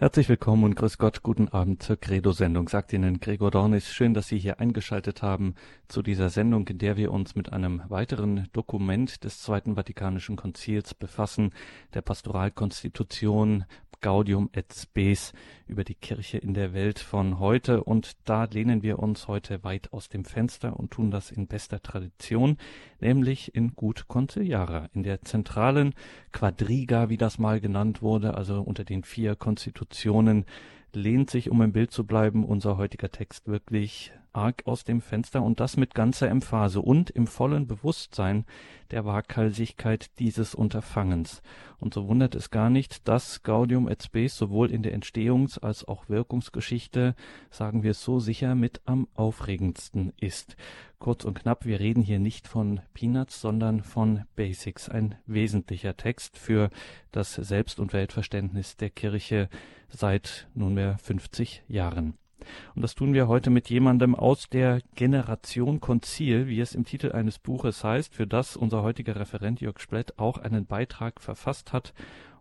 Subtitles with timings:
[0.00, 3.92] Herzlich willkommen und grüß Gott, guten Abend zur Credo-Sendung, sagt Ihnen Gregor Dornis.
[3.92, 5.56] Schön, dass Sie hier eingeschaltet haben
[5.88, 10.94] zu dieser Sendung, in der wir uns mit einem weiteren Dokument des Zweiten Vatikanischen Konzils
[10.94, 11.52] befassen,
[11.92, 13.66] der Pastoralkonstitution
[14.00, 15.32] Gaudium et Spes
[15.66, 17.84] über die Kirche in der Welt von heute.
[17.84, 21.82] Und da lehnen wir uns heute weit aus dem Fenster und tun das in bester
[21.82, 22.56] Tradition,
[23.00, 25.94] nämlich in Gut Conciliara, in der zentralen
[26.32, 29.89] Quadriga, wie das mal genannt wurde, also unter den vier Konstitutionen,
[30.92, 35.42] lehnt sich, um im Bild zu bleiben, unser heutiger Text wirklich arg aus dem Fenster
[35.42, 38.44] und das mit ganzer Emphase und im vollen Bewusstsein
[38.90, 41.42] der Waghalsigkeit dieses Unterfangens.
[41.78, 45.86] Und so wundert es gar nicht, dass Gaudium et Spes sowohl in der Entstehungs- als
[45.86, 47.14] auch Wirkungsgeschichte,
[47.50, 50.56] sagen wir es so sicher, mit am aufregendsten ist.
[50.98, 56.36] Kurz und knapp, wir reden hier nicht von Peanuts, sondern von Basics, ein wesentlicher Text
[56.36, 56.70] für
[57.10, 59.48] das Selbst- und Weltverständnis der Kirche
[59.90, 62.14] seit nunmehr 50 Jahren.
[62.74, 67.12] Und das tun wir heute mit jemandem aus der Generation Konzil, wie es im Titel
[67.12, 71.92] eines Buches heißt, für das unser heutiger Referent Jörg Splett auch einen Beitrag verfasst hat.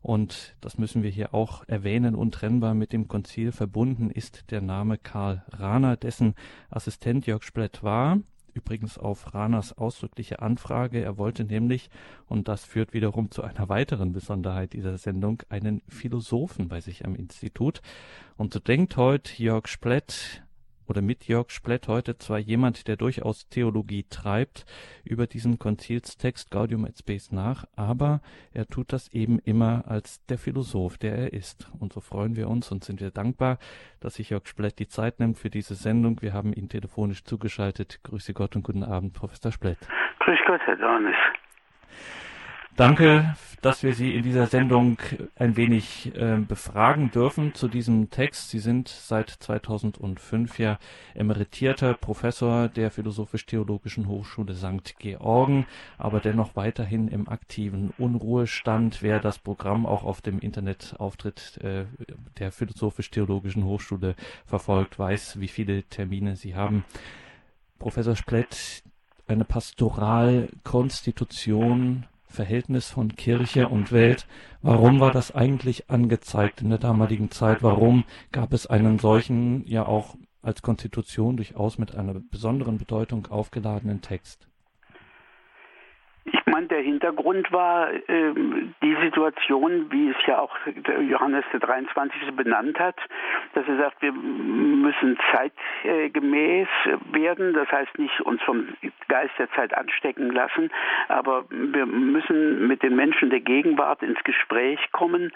[0.01, 4.97] Und das müssen wir hier auch erwähnen, untrennbar mit dem Konzil verbunden ist der Name
[4.97, 6.35] Karl Rahner, dessen
[6.69, 8.19] Assistent Jörg Splett war
[8.53, 11.01] übrigens auf Ranas ausdrückliche Anfrage.
[11.01, 11.89] Er wollte nämlich,
[12.27, 17.15] und das führt wiederum zu einer weiteren Besonderheit dieser Sendung, einen Philosophen bei sich am
[17.15, 17.81] Institut.
[18.37, 20.43] Und so denkt heute Jörg Splett,
[20.89, 24.65] oder mit Jörg Splett heute zwar jemand, der durchaus Theologie treibt,
[25.03, 30.37] über diesen Konzilstext Gaudium et Spes nach, aber er tut das eben immer als der
[30.37, 31.69] Philosoph, der er ist.
[31.79, 33.59] Und so freuen wir uns und sind wir dankbar,
[33.99, 36.21] dass sich Jörg Splett die Zeit nimmt für diese Sendung.
[36.21, 37.99] Wir haben ihn telefonisch zugeschaltet.
[38.03, 39.77] Grüße Gott und guten Abend, Professor Splett.
[40.19, 41.15] Grüß Gott, Herr Dornis.
[42.79, 44.97] Danke, dass wir Sie in dieser Sendung
[45.35, 48.51] ein wenig äh, befragen dürfen zu diesem Text.
[48.51, 50.79] Sie sind seit 2005 ja
[51.13, 54.97] emeritierter Professor der Philosophisch-Theologischen Hochschule St.
[54.97, 55.65] Georgen,
[55.97, 59.03] aber dennoch weiterhin im aktiven Unruhestand.
[59.03, 61.83] Wer das Programm auch auf dem Internetauftritt äh,
[62.37, 66.85] der Philosophisch-Theologischen Hochschule verfolgt, weiß, wie viele Termine Sie haben.
[67.77, 68.83] Professor Splett,
[69.27, 74.27] eine Pastoralkonstitution Verhältnis von Kirche und Welt.
[74.61, 77.63] Warum war das eigentlich angezeigt in der damaligen Zeit?
[77.63, 84.01] Warum gab es einen solchen, ja auch als Konstitution durchaus mit einer besonderen Bedeutung aufgeladenen
[84.01, 84.47] Text?
[86.59, 90.53] Meine, der Hintergrund war ähm, die Situation, wie es ja auch
[91.07, 92.35] Johannes der 23.
[92.35, 92.97] benannt hat,
[93.53, 96.67] dass er sagt, wir müssen zeitgemäß
[97.13, 98.67] werden, das heißt nicht uns vom
[99.07, 100.69] Geist der Zeit anstecken lassen,
[101.07, 105.31] aber wir müssen mit den Menschen der Gegenwart ins Gespräch kommen,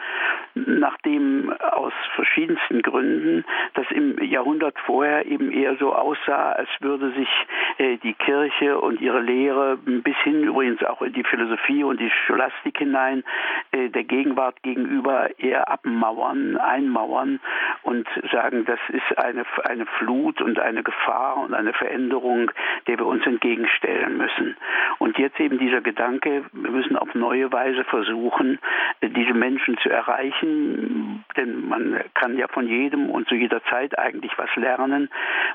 [0.55, 3.45] nachdem aus verschiedensten Gründen
[3.75, 7.29] das im Jahrhundert vorher eben eher so aussah, als würde sich
[7.77, 12.09] äh, die Kirche und ihre Lehre bis hin übrigens auch in die Philosophie und die
[12.25, 13.23] Scholastik hinein
[13.71, 17.39] äh, der Gegenwart gegenüber eher abmauern, einmauern
[17.83, 22.51] und sagen, das ist eine, eine Flut und eine Gefahr und eine Veränderung,
[22.87, 24.57] der wir uns entgegenstellen müssen.
[24.99, 28.59] Und jetzt eben dieser Gedanke, wir müssen auf neue Weise versuchen,
[29.01, 33.97] äh, diese Menschen zu erreichen, denn man kann ja von jedem und zu jeder Zeit
[33.97, 35.09] eigentlich was lernen.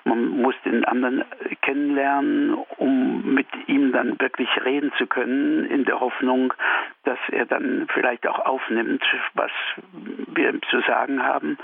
[0.05, 1.25] Man muss den anderen
[1.63, 6.53] kennenlernen, um mit ihm dann wirklich reden zu können, in der Hoffnung,
[7.04, 9.03] dass er dann vielleicht auch aufnimmt,
[9.34, 9.50] was
[10.34, 11.59] wir zu sagen haben.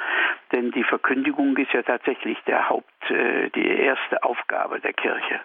[0.52, 5.40] Denn die Verkündigung ist ja tatsächlich der Haupt, äh, die erste Aufgabe der Kirche.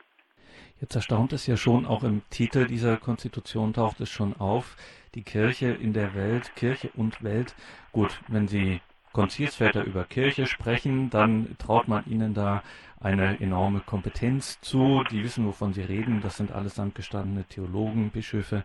[0.82, 4.78] Jetzt erstaunt es ja schon, auch im Titel dieser Konstitution taucht es schon auf,
[5.14, 7.54] die Kirche in der Welt, Kirche und Welt.
[7.92, 8.80] Gut, wenn Sie
[9.12, 12.64] Konzilsväter über Kirche sprechen, dann traut man ihnen da
[13.02, 15.04] eine enorme Kompetenz zu.
[15.12, 16.22] Die wissen, wovon sie reden.
[16.22, 18.64] Das sind allesamt gestandene Theologen, Bischöfe.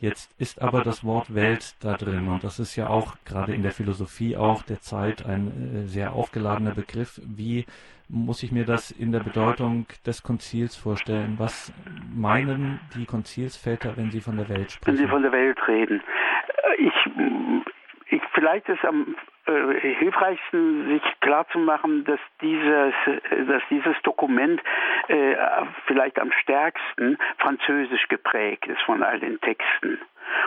[0.00, 3.62] Jetzt ist aber das Wort Welt da drin und das ist ja auch gerade in
[3.62, 7.20] der Philosophie auch der Zeit ein äh, sehr aufgeladener Begriff.
[7.24, 7.66] Wie
[8.08, 11.34] muss ich mir das in der Bedeutung des Konzils vorstellen?
[11.38, 11.72] Was
[12.14, 14.98] meinen die Konzilsväter, wenn sie von der Welt sprechen?
[14.98, 16.00] Wenn sie von der Welt reden.
[16.00, 16.94] Äh, ich,
[18.10, 19.16] ich vielleicht ist am
[19.48, 22.94] äh, hilfreichsten, sich klarzumachen, dass dieses,
[23.46, 24.60] dass dieses Dokument
[25.08, 25.36] äh,
[25.86, 29.98] vielleicht am stärksten französisch geprägt ist von all den Texten.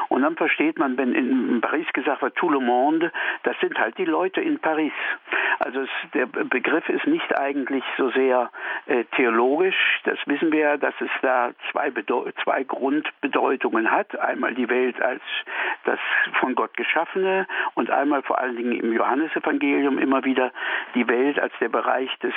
[0.10, 3.12] Und dann versteht man, wenn in Paris gesagt wird, tout le monde,
[3.44, 4.94] das sind halt die Leute in Paris.
[5.60, 8.50] Also es, der Begriff ist nicht eigentlich so sehr
[8.88, 10.02] äh, theologisch.
[10.04, 11.92] Das wissen wir ja, dass es da zwei,
[12.44, 14.18] zwei Grundbedeutungen hat.
[14.20, 15.22] Einmal die Welt als
[15.86, 16.00] das
[16.40, 20.52] von Gott geschaffene und einmal vor allen Dingen im Johannesevangelium immer wieder
[20.96, 22.34] die Welt als der Bereich des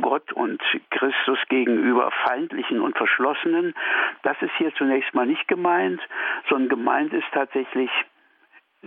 [0.00, 0.60] Gott und
[0.90, 3.74] Christus gegenüber feindlichen und verschlossenen.
[4.22, 6.00] Das ist hier zunächst mal nicht gemeint,
[6.48, 7.90] sondern gemeint ist tatsächlich,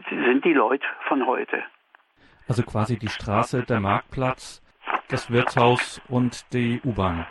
[0.09, 1.63] sind die Leute von heute.
[2.47, 4.61] Also quasi die Straße, der Marktplatz,
[5.09, 7.25] das Wirtshaus und die U-Bahn.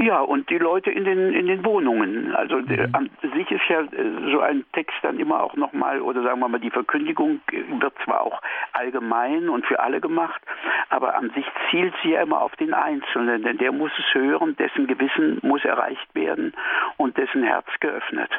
[0.00, 2.34] Ja, und die Leute in den in den Wohnungen.
[2.34, 2.88] Also mhm.
[2.92, 6.48] an sich ist ja äh, so ein Text dann immer auch nochmal, oder sagen wir
[6.48, 8.40] mal, die Verkündigung wird zwar auch
[8.72, 10.40] allgemein und für alle gemacht,
[10.88, 14.56] aber an sich zielt sie ja immer auf den Einzelnen, denn der muss es hören,
[14.56, 16.54] dessen Gewissen muss erreicht werden
[16.96, 18.30] und dessen Herz geöffnet.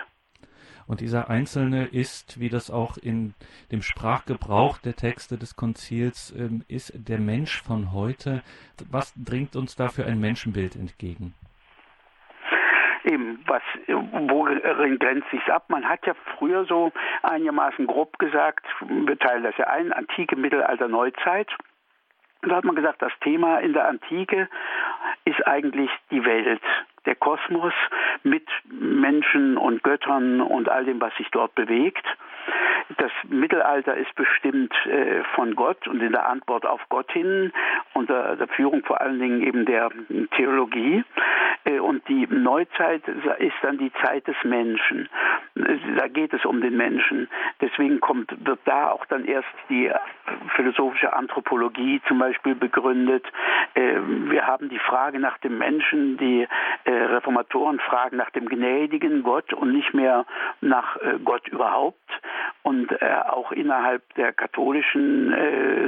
[0.88, 3.36] Und dieser Einzelne ist, wie das auch in
[3.72, 8.42] dem Sprachgebrauch der Texte des Konzils ähm, ist, der Mensch von heute.
[8.90, 11.34] Was dringt uns da für ein Menschenbild entgegen?
[13.12, 15.66] Eben, was, worin grenzt sich ab?
[15.68, 16.94] Man hat ja früher so
[17.24, 21.50] einigermaßen grob gesagt, wir teilen das ja ein, Antike, Mittelalter, Neuzeit.
[22.42, 24.48] Da hat man gesagt, das Thema in der Antike
[25.26, 26.62] ist eigentlich die Welt,
[27.06, 27.74] der Kosmos
[28.24, 32.06] mit Menschen und Göttern und all dem, was sich dort bewegt.
[32.98, 37.52] Das Mittelalter ist bestimmt äh, von Gott und in der Antwort auf Gott hin,
[37.94, 39.90] unter der Führung vor allen Dingen eben der
[40.36, 41.04] Theologie.
[41.66, 45.10] Äh, und die Neuzeit ist dann die Zeit des Menschen.
[45.56, 47.30] Da geht es um den Menschen.
[47.60, 49.92] Deswegen kommt, wird da auch dann erst die
[50.56, 53.26] philosophische Anthropologie zum Beispiel begründet.
[53.76, 53.98] Äh,
[54.30, 56.48] wir haben die Frage nach dem Menschen, die
[56.86, 60.26] Reformatoren fragen nach dem gnädigen Gott und nicht mehr
[60.62, 61.98] nach Gott überhaupt.
[62.64, 62.81] Und
[63.28, 65.34] auch innerhalb der katholischen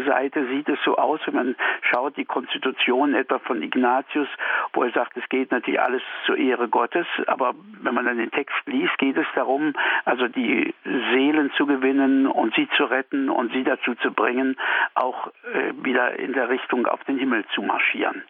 [0.05, 4.27] Seite sieht es so aus, wenn man schaut, die Konstitution etwa von Ignatius,
[4.73, 8.31] wo er sagt, es geht natürlich alles zur Ehre Gottes, aber wenn man dann den
[8.31, 9.73] Text liest, geht es darum,
[10.05, 14.57] also die Seelen zu gewinnen und sie zu retten und sie dazu zu bringen,
[14.95, 18.23] auch äh, wieder in der Richtung auf den Himmel zu marschieren.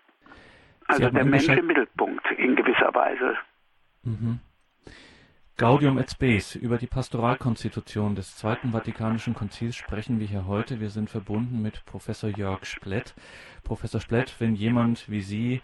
[0.88, 3.38] Also der Mensch im Mittelpunkt in gewisser Weise.
[4.04, 4.39] Mhm.
[5.55, 6.55] Gaudium et Spes.
[6.55, 10.79] Über die Pastoralkonstitution des Zweiten Vatikanischen Konzils sprechen wir hier heute.
[10.79, 13.13] Wir sind verbunden mit Professor Jörg Splett.
[13.63, 15.61] Professor Splett, wenn jemand wie Sie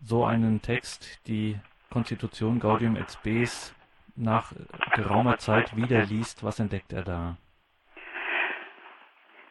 [0.00, 1.58] so einen Text, die
[1.90, 3.74] Konstitution Gaudium et Spes,
[4.14, 4.52] nach
[4.94, 7.36] geraumer Zeit wieder liest, was entdeckt er da?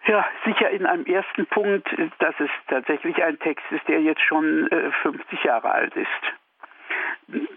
[0.08, 1.90] Ja, sicher in einem ersten Punkt,
[2.20, 6.41] dass es tatsächlich ein Text ist, der jetzt schon äh, 50 Jahre alt ist.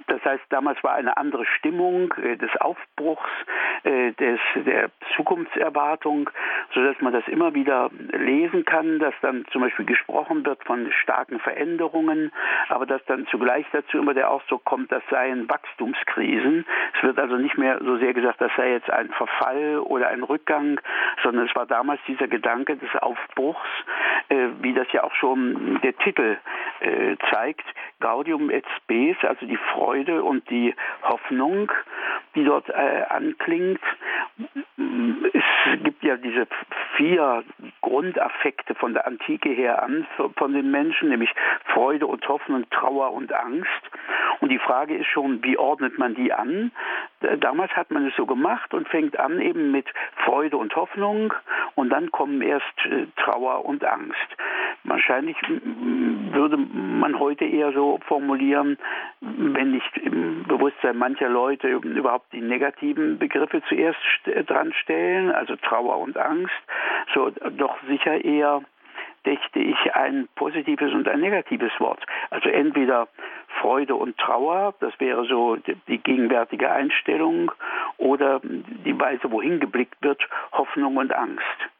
[0.06, 3.30] Das heißt, damals war eine andere Stimmung äh, des Aufbruchs,
[3.84, 6.30] äh, des, der Zukunftserwartung,
[6.72, 11.38] sodass man das immer wieder lesen kann, dass dann zum Beispiel gesprochen wird von starken
[11.40, 12.32] Veränderungen,
[12.68, 16.64] aber dass dann zugleich dazu immer der Ausdruck kommt, das seien Wachstumskrisen.
[16.96, 20.22] Es wird also nicht mehr so sehr gesagt, das sei jetzt ein Verfall oder ein
[20.22, 20.80] Rückgang,
[21.22, 23.68] sondern es war damals dieser Gedanke des Aufbruchs,
[24.28, 26.36] äh, wie das ja auch schon der Titel
[26.80, 27.64] äh, zeigt,
[28.00, 31.70] Gaudium et Spes, also die Freude und die Hoffnung,
[32.34, 33.80] die dort äh, anklingt.
[35.32, 36.46] Es gibt ja diese
[36.96, 37.44] vier
[37.80, 41.30] Grundaffekte von der Antike her an von den Menschen, nämlich
[41.72, 43.70] Freude und Hoffnung, Trauer und Angst.
[44.40, 46.72] Und die Frage ist schon, wie ordnet man die an?
[47.40, 49.86] Damals hat man es so gemacht und fängt an eben mit
[50.24, 51.32] Freude und Hoffnung
[51.74, 54.36] und dann kommen erst äh, Trauer und Angst.
[54.84, 55.36] Wahrscheinlich
[56.32, 58.76] würde man heute eher so formulieren,
[59.20, 63.98] wenn nicht im Bewusstsein mancher Leute überhaupt die negativen Begriffe zuerst
[64.46, 66.52] dran stellen, also Trauer und Angst,
[67.14, 68.62] so doch sicher eher
[69.24, 72.04] dächte ich ein positives und ein negatives Wort.
[72.30, 73.08] Also entweder
[73.60, 75.56] Freude und Trauer, das wäre so
[75.88, 77.50] die gegenwärtige Einstellung,
[77.96, 81.70] oder die Weise, wohin geblickt wird, Hoffnung und Angst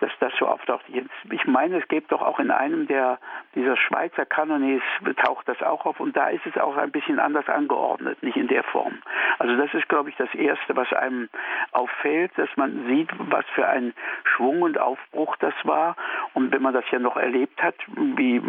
[0.00, 0.84] dass das so auftaucht.
[1.30, 3.18] Ich meine, es gibt doch auch in einem der
[3.54, 4.82] dieser Schweizer Kanones
[5.24, 8.48] taucht das auch auf und da ist es auch ein bisschen anders angeordnet, nicht in
[8.48, 8.98] der Form.
[9.38, 11.28] Also das ist, glaube ich, das Erste, was einem
[11.72, 15.96] auffällt, dass man sieht, was für ein Schwung und Aufbruch das war.
[16.34, 18.42] Und wenn man das ja noch erlebt hat, wie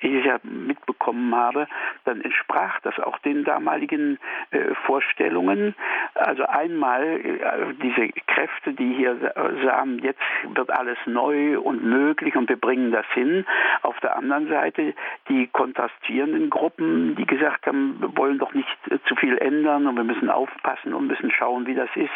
[0.00, 1.68] ich es ja mitbekommen habe,
[2.04, 4.18] dann entsprach das auch den damaligen
[4.50, 5.74] äh, Vorstellungen.
[6.14, 9.32] Also einmal äh, diese Kräfte, die hier
[9.64, 10.20] sahen, jetzt
[10.54, 13.44] wird alles neu und möglich und wir bringen das hin.
[13.82, 14.94] Auf der anderen Seite
[15.28, 18.66] die kontrastierenden Gruppen, die gesagt haben, wir wollen doch nicht
[19.06, 22.10] zu viel ändern und wir müssen aufpassen und müssen schauen, wie das ist,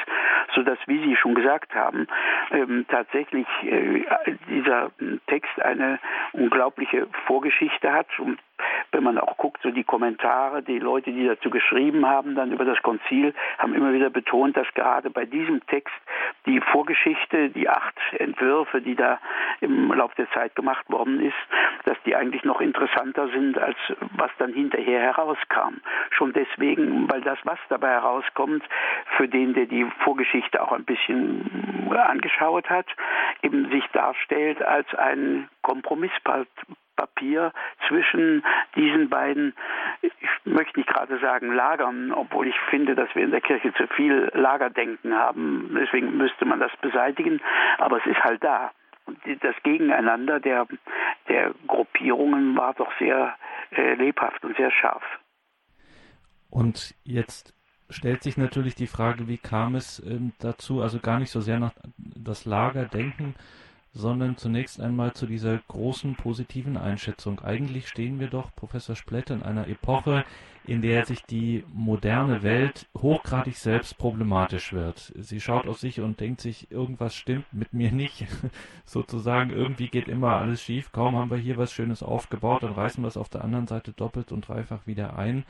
[0.54, 2.06] sodass, wie Sie schon gesagt haben,
[2.50, 4.04] ähm, tatsächlich äh,
[4.48, 4.90] dieser
[5.26, 5.98] Text eine
[6.32, 8.38] unglaubliche Vorgeschichte hat und
[8.94, 12.64] wenn man auch guckt, so die Kommentare, die Leute, die dazu geschrieben haben, dann über
[12.64, 15.94] das Konzil, haben immer wieder betont, dass gerade bei diesem Text
[16.46, 19.18] die Vorgeschichte, die acht Entwürfe, die da
[19.60, 21.34] im Laufe der Zeit gemacht worden ist,
[21.84, 23.76] dass die eigentlich noch interessanter sind, als
[24.16, 25.80] was dann hinterher herauskam.
[26.10, 28.62] Schon deswegen, weil das, was dabei herauskommt,
[29.16, 32.86] für den, der die Vorgeschichte auch ein bisschen angeschaut hat,
[33.42, 35.48] eben sich darstellt als ein
[36.94, 37.52] Kompromisspapier
[37.88, 38.42] zwischen
[38.76, 39.54] diesen beiden,
[40.02, 40.12] ich
[40.44, 44.30] möchte nicht gerade sagen Lagern, obwohl ich finde, dass wir in der Kirche zu viel
[44.34, 45.76] Lagerdenken haben.
[45.78, 47.40] Deswegen müsste man das beseitigen.
[47.78, 48.72] Aber es ist halt da.
[49.06, 50.66] Und das Gegeneinander der,
[51.28, 53.34] der Gruppierungen war doch sehr
[53.70, 55.02] äh, lebhaft und sehr scharf.
[56.50, 57.52] Und jetzt
[57.90, 61.58] stellt sich natürlich die Frage, wie kam es ähm, dazu, also gar nicht so sehr
[61.58, 63.34] nach das Lagerdenken,
[63.94, 67.40] sondern zunächst einmal zu dieser großen positiven Einschätzung.
[67.40, 70.24] Eigentlich stehen wir doch, Professor Splett, in einer Epoche,
[70.66, 75.12] in der sich die moderne Welt hochgradig selbst problematisch wird.
[75.18, 78.26] Sie schaut auf sich und denkt sich, irgendwas stimmt mit mir nicht.
[78.84, 80.90] Sozusagen, irgendwie geht immer alles schief.
[80.90, 83.92] Kaum haben wir hier was Schönes aufgebaut, dann reißen wir es auf der anderen Seite
[83.92, 85.44] doppelt und dreifach wieder ein.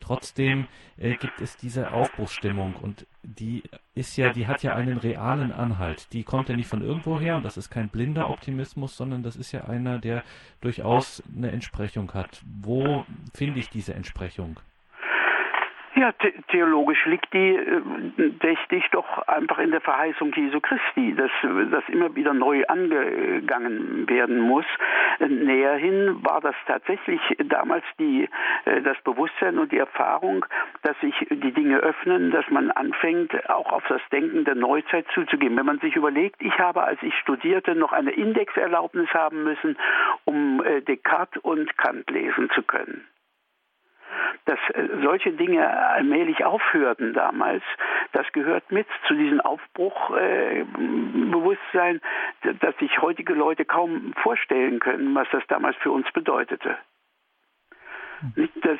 [0.00, 3.62] Trotzdem äh, gibt es diese Aufbruchsstimmung und die
[3.94, 6.12] ist ja, die hat ja einen realen Anhalt.
[6.12, 9.36] Die kommt ja nicht von irgendwo her und das ist kein blinder Optimismus, sondern das
[9.36, 10.24] ist ja einer, der
[10.60, 12.42] durchaus eine Entsprechung hat.
[12.46, 14.60] Wo finde ich diese Entsprechung?
[15.98, 17.80] Ja, the theologisch liegt die, äh,
[18.16, 21.30] dächte ich, doch einfach in der Verheißung Jesu Christi, dass
[21.72, 24.64] das immer wieder neu angegangen werden muss.
[25.18, 28.28] Näherhin war das tatsächlich damals die,
[28.64, 30.46] äh, das Bewusstsein und die Erfahrung,
[30.82, 35.56] dass sich die Dinge öffnen, dass man anfängt, auch auf das Denken der Neuzeit zuzugehen.
[35.56, 39.76] Wenn man sich überlegt, ich habe, als ich studierte, noch eine Indexerlaubnis haben müssen,
[40.24, 43.04] um äh, Descartes und Kant lesen zu können
[44.48, 47.62] dass äh, solche Dinge allmählich aufhörten damals,
[48.12, 52.00] das gehört mit zu diesem Aufbruchbewusstsein,
[52.42, 56.78] äh, dass sich heutige Leute kaum vorstellen können, was das damals für uns bedeutete.
[58.34, 58.78] Nicht, dass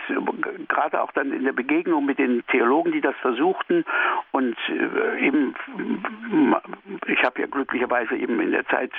[0.68, 3.84] gerade auch dann in der Begegnung mit den Theologen, die das versuchten.
[4.32, 5.54] Und äh, eben,
[7.06, 8.90] ich habe ja glücklicherweise eben in der Zeit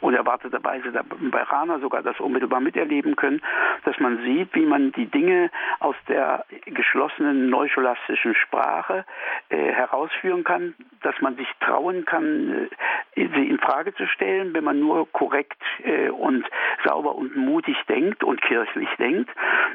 [0.00, 0.92] unerwarteterweise
[1.30, 3.40] bei Rana sogar das unmittelbar miterleben können,
[3.84, 9.04] dass man sieht, wie man die Dinge aus der geschlossenen neuscholastischen Sprache
[9.48, 12.68] äh, herausführen kann, dass man sich trauen kann,
[13.16, 16.44] äh, sie in Frage zu stellen, wenn man nur korrekt äh, und
[16.84, 19.30] sauber und mutig denkt und kirchlich denkt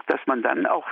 [0.07, 0.87] dass man dann auch,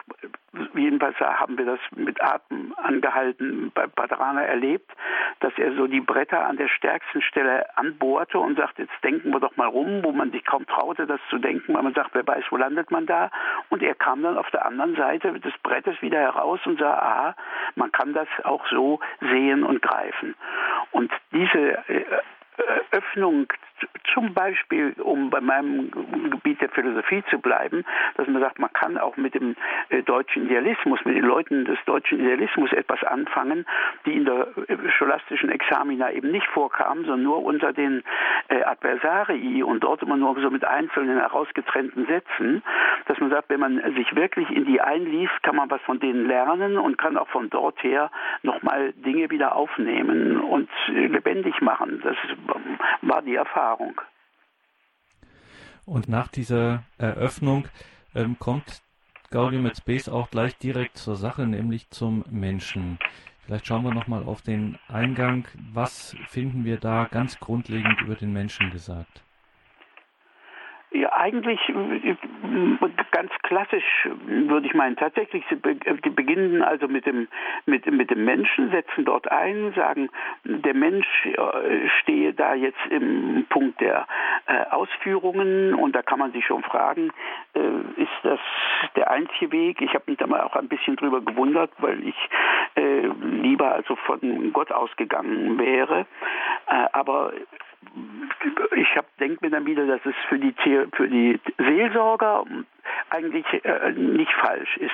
[0.74, 4.92] jedenfalls haben wir das mit Atem angehalten bei Padrana erlebt,
[5.40, 9.40] dass er so die Bretter an der stärksten Stelle anbohrte und sagt, jetzt denken wir
[9.40, 12.26] doch mal rum, wo man sich kaum traute, das zu denken, weil man sagt, wer
[12.26, 13.30] weiß, wo landet man da?
[13.70, 17.36] Und er kam dann auf der anderen Seite des Brettes wieder heraus und sah, aha,
[17.76, 20.36] man kann das auch so sehen und greifen.
[20.92, 22.06] Und diese äh,
[22.92, 23.48] Öffnung
[24.14, 25.92] zum Beispiel, um bei meinem
[26.32, 27.84] Gebiet der Philosophie zu bleiben,
[28.16, 29.56] dass man sagt, man kann auch mit dem
[29.90, 33.66] äh, deutschen Idealismus, mit den Leuten des deutschen Idealismus etwas anfangen,
[34.06, 38.04] die in der äh, scholastischen Examina eben nicht vorkamen, sondern nur unter den
[38.50, 42.64] äh, Adversarii und dort immer nur so mit einzelnen herausgetrennten Sätzen,
[43.06, 46.28] dass man sagt, wenn man sich wirklich in die einliest, kann man was von denen
[46.28, 48.12] lernen und kann auch von dort her
[48.42, 52.02] nochmal Dinge wieder aufnehmen und lebendig machen.
[52.04, 52.16] Das
[53.02, 53.73] war die Erfahrung.
[55.86, 57.68] Und nach dieser Eröffnung
[58.16, 58.82] ähm, kommt
[59.32, 63.00] Gaudium et Spes auch gleich direkt zur Sache, nämlich zum Menschen.
[63.46, 65.48] Vielleicht schauen wir nochmal auf den Eingang.
[65.74, 69.24] Was finden wir da ganz grundlegend über den Menschen gesagt?
[71.24, 72.16] Eigentlich äh,
[73.12, 74.98] ganz klassisch würde ich meinen.
[74.98, 77.30] Tatsächlich, sie beginnen also mit dem,
[77.66, 80.10] mit, mit dem Menschen, setzen dort ein, sagen,
[80.44, 84.06] der Mensch äh, stehe da jetzt im Punkt der
[84.48, 87.12] äh, Ausführungen und da kann man sich schon fragen,
[87.98, 88.40] ist das
[88.96, 89.80] der einzige Weg?
[89.82, 92.16] Ich habe mich da mal auch ein bisschen drüber gewundert, weil ich
[92.76, 96.08] lieber also von Gott ausgegangen wäre.
[96.66, 97.32] aber
[98.76, 98.88] ich
[99.20, 100.54] denke mir dann wieder, dass es für die,
[100.94, 102.46] für die Seelsorger
[103.10, 104.92] eigentlich äh, nicht falsch ist.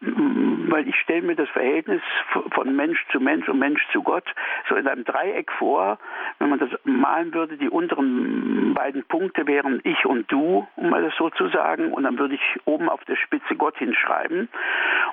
[0.00, 2.02] Weil ich stelle mir das Verhältnis
[2.50, 4.24] von Mensch zu Mensch und Mensch zu Gott
[4.68, 5.98] so in einem Dreieck vor.
[6.38, 11.02] Wenn man das malen würde, die unteren beiden Punkte wären ich und du, um mal
[11.02, 11.92] das so zu sagen.
[11.92, 14.48] Und dann würde ich oben auf der Spitze Gott hinschreiben.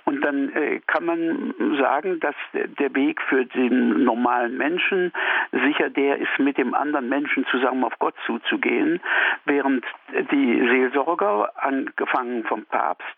[0.06, 5.12] Und dann äh, kann man sagen, dass der Weg für den normalen Menschen
[5.52, 9.00] sicher der ist, mit dem anderen Menschen zusammen auf Gott zuzugehen,
[9.46, 9.86] während
[10.32, 13.16] die Seelsorger, angefangen vom Papst,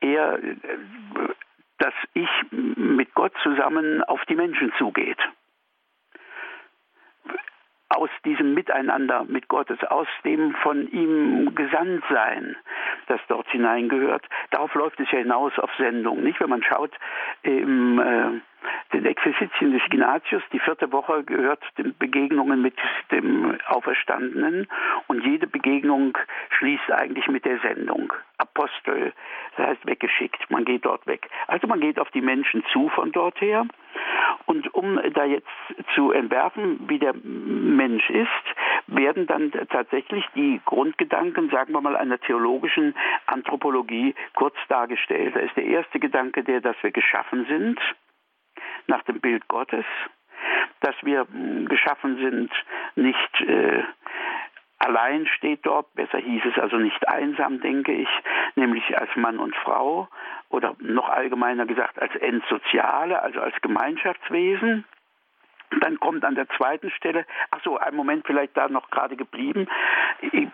[0.00, 0.56] eher äh,
[1.78, 5.18] das Ich mit Gott zusammen auf die Menschen zugeht
[7.94, 12.56] aus diesem Miteinander mit Gottes, aus dem von ihm gesandt sein,
[13.06, 14.26] das dort hineingehört.
[14.50, 16.22] Darauf läuft es ja hinaus auf Sendung.
[16.22, 16.92] Nicht, wenn man schaut,
[17.42, 18.40] im äh,
[18.92, 22.74] den Exerzitien des Ignatius, die vierte Woche gehört den Begegnungen mit
[23.10, 24.66] dem Auferstandenen
[25.06, 26.16] und jede Begegnung
[26.58, 28.12] schließt eigentlich mit der Sendung.
[28.38, 29.12] Apostel,
[29.56, 31.28] das heißt weggeschickt, man geht dort weg.
[31.46, 33.66] Also man geht auf die Menschen zu von dort her
[34.46, 35.48] und um da jetzt
[35.94, 38.28] zu entwerfen, wie der Mensch ist,
[38.86, 42.94] werden dann tatsächlich die Grundgedanken, sagen wir mal, einer theologischen
[43.26, 45.34] Anthropologie kurz dargestellt.
[45.34, 47.80] Da ist der erste Gedanke der, dass wir geschaffen sind
[48.86, 49.84] nach dem Bild Gottes,
[50.80, 52.50] dass wir hm, geschaffen sind,
[52.96, 53.82] nicht äh,
[54.78, 58.08] allein steht dort, besser hieß es also nicht einsam, denke ich,
[58.54, 60.08] nämlich als Mann und Frau
[60.50, 64.84] oder noch allgemeiner gesagt als Endsoziale, also als Gemeinschaftswesen.
[65.80, 69.66] Dann kommt an der zweiten Stelle, ach so, ein Moment vielleicht da noch gerade geblieben.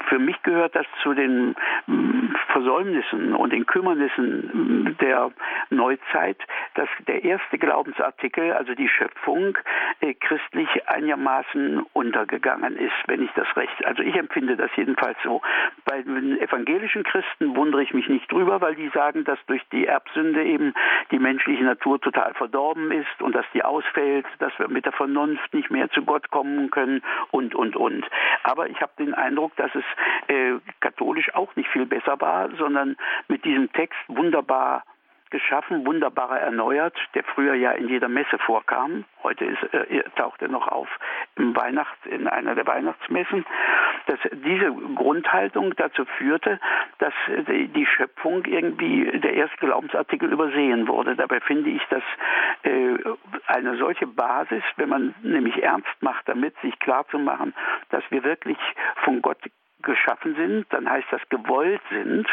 [0.08, 1.54] Für mich gehört das zu den
[1.86, 5.30] mm, Versäumnissen und den Kümmernissen mm, der
[5.70, 6.38] Neuzeit,
[6.74, 9.56] dass der erste Glaubensartikel, also die Schöpfung,
[10.00, 15.40] äh, christlich einigermaßen untergegangen ist, wenn ich das recht, also ich empfinde das jedenfalls so.
[15.84, 19.86] Bei den evangelischen Christen wundere ich mich nicht drüber, weil die sagen, dass durch die
[19.86, 20.74] Erbsünde eben
[21.10, 25.09] die menschliche Natur total verdorben ist und dass die ausfällt, dass wir mit Vernunft
[25.52, 28.04] nicht mehr zu Gott kommen können und, und, und.
[28.42, 29.84] Aber ich habe den Eindruck, dass es
[30.28, 32.96] äh, katholisch auch nicht viel besser war, sondern
[33.28, 34.84] mit diesem Text wunderbar
[35.30, 39.04] geschaffen, wunderbarer erneuert, der früher ja in jeder Messe vorkam.
[39.22, 40.88] Heute ist, äh, taucht er noch auf
[41.36, 43.44] im Weihnachts, in einer der Weihnachtsmessen.
[44.06, 46.58] Dass diese Grundhaltung dazu führte,
[46.98, 51.16] dass die Schöpfung irgendwie der erste Glaubensartikel übersehen wurde.
[51.16, 52.02] Dabei finde ich, dass
[52.62, 52.96] äh,
[53.46, 57.54] eine solche Basis, wenn man nämlich ernst macht damit, sich klar zu machen,
[57.90, 58.58] dass wir wirklich
[59.04, 59.38] von Gott
[59.82, 62.26] geschaffen sind, dann heißt das gewollt sind.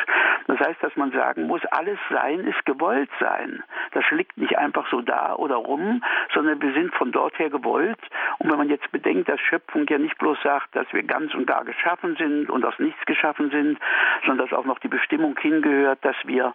[0.47, 3.63] Das heißt, dass man sagen muss, alles Sein ist gewollt sein.
[3.91, 7.99] Das liegt nicht einfach so da oder rum, sondern wir sind von dort her gewollt.
[8.39, 11.47] Und wenn man jetzt bedenkt, dass Schöpfung ja nicht bloß sagt, dass wir ganz und
[11.47, 13.79] gar geschaffen sind und aus nichts geschaffen sind,
[14.25, 16.53] sondern dass auch noch die Bestimmung hingehört, dass wir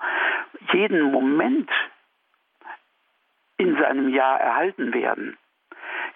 [0.72, 1.70] jeden Moment
[3.58, 5.36] in seinem Jahr erhalten werden.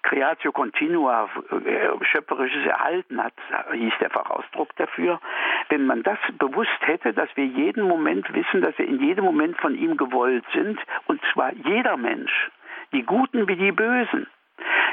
[0.07, 3.35] Creatio Continua, äh, schöpferisches Erhalten hat,
[3.73, 5.21] hieß der Fachausdruck dafür.
[5.69, 9.59] Wenn man das bewusst hätte, dass wir jeden Moment wissen, dass wir in jedem Moment
[9.59, 12.51] von ihm gewollt sind, und zwar jeder Mensch,
[12.93, 14.29] die Guten wie die Bösen,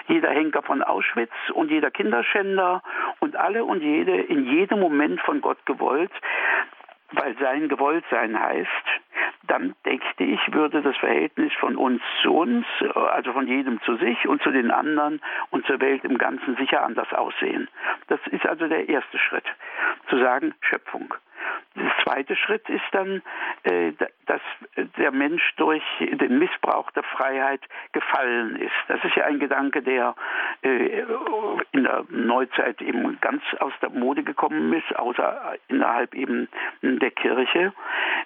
[0.08, 2.82] jeder Henker von Auschwitz und jeder Kinderschänder
[3.20, 6.12] und alle und jede in jedem Moment von Gott gewollt,
[7.12, 8.68] weil sein Gewolltsein heißt,
[9.48, 14.28] dann denke ich, würde das Verhältnis von uns zu uns, also von jedem zu sich
[14.28, 17.68] und zu den anderen und zur Welt im Ganzen sicher anders aussehen.
[18.08, 19.46] Das ist also der erste Schritt,
[20.10, 21.14] zu sagen Schöpfung.
[21.76, 23.22] Der zweite Schritt ist dann,
[23.64, 23.94] äh,
[24.26, 24.42] dass
[24.98, 27.62] der Mensch durch den Missbrauch der Freiheit
[27.94, 28.72] gefallen ist.
[28.88, 30.16] Das ist ja ein Gedanke, der
[30.62, 31.04] äh,
[31.72, 36.48] in der Neuzeit eben ganz aus der Mode gekommen ist, außer innerhalb eben
[36.82, 37.74] der Kirche.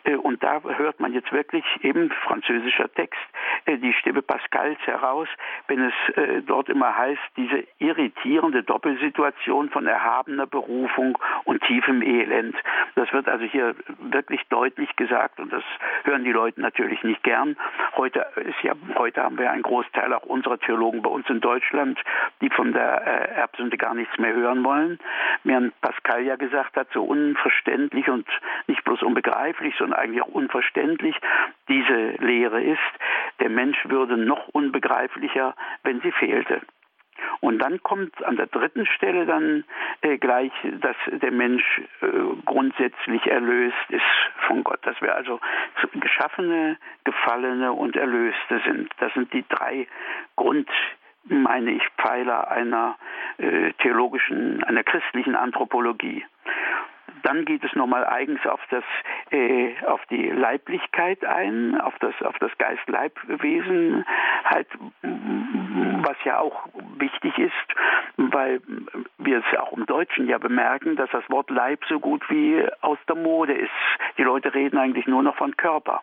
[0.04, 3.20] Äh, und da hört man jetzt wirklich eben französischer Text
[3.68, 5.28] die Stimme Pascals heraus,
[5.68, 12.56] wenn es dort immer heißt, diese irritierende Doppelsituation von erhabener Berufung und tiefem Elend.
[12.96, 15.64] Das wird also hier wirklich deutlich gesagt und das
[16.04, 17.56] hören die Leute natürlich nicht gern.
[17.96, 22.00] Heute ist ja, heute haben wir einen Großteil auch unserer Theologen bei uns in Deutschland,
[22.42, 25.00] die von der äh, Erbsünde gar nichts mehr hören wollen.
[25.44, 28.28] Während Pascal ja gesagt hat, so unverständlich und
[28.68, 31.16] nicht bloß unbegreiflich, sondern eigentlich auch unverständlich
[31.68, 32.80] diese Lehre ist,
[33.40, 36.62] der Mensch würde noch unbegreiflicher, wenn sie fehlte.
[37.40, 39.64] Und dann kommt an der dritten Stelle dann
[40.02, 42.08] äh, gleich, dass der Mensch äh,
[42.46, 44.02] grundsätzlich erlöst ist
[44.48, 45.40] von Gott, dass wir also
[45.94, 48.90] geschaffene, gefallene und Erlöste sind.
[49.00, 49.88] Das sind die drei
[50.36, 50.70] Grund
[51.30, 52.96] meine ich, Pfeiler einer
[53.38, 56.26] äh, theologischen, einer christlichen Anthropologie.
[57.24, 58.84] Dann geht es nochmal eigens auf das,
[59.32, 64.06] äh, auf die Leiblichkeit ein, auf das, auf das Geist-Leib-Wesen,
[64.46, 64.68] halt,
[65.02, 66.68] was ja auch
[67.00, 67.54] wichtig ist,
[68.18, 68.62] weil
[69.18, 72.98] wir es auch im Deutschen ja bemerken, dass das Wort Leib so gut wie aus
[73.08, 73.72] der Mode ist.
[74.18, 76.02] Die Leute reden eigentlich nur noch von Körper.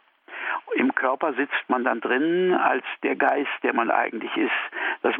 [0.74, 4.50] Im Körper sitzt man dann drin als der Geist, der man eigentlich ist.
[5.02, 5.14] Das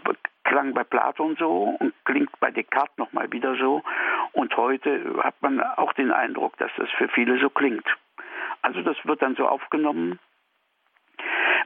[0.44, 3.82] klang bei Platon so und klingt bei Descartes nochmal wieder so.
[4.32, 7.86] Und heute hat man auch den Eindruck, dass das für viele so klingt.
[8.62, 10.18] Also das wird dann so aufgenommen.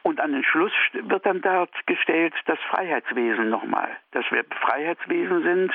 [0.03, 5.73] Und an den Schluss wird dann dort gestellt das Freiheitswesen nochmal, dass wir Freiheitswesen sind,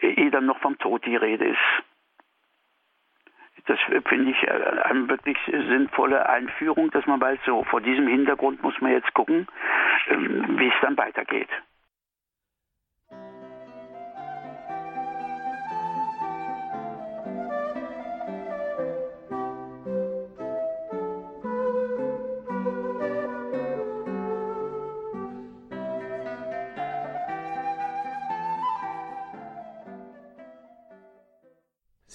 [0.00, 1.58] ehe dann noch vom Tod die Rede ist.
[3.66, 8.80] Das finde ich eine wirklich sinnvolle Einführung, dass man weiß, so vor diesem Hintergrund muss
[8.80, 9.48] man jetzt gucken,
[10.08, 11.48] ähm, wie es dann weitergeht.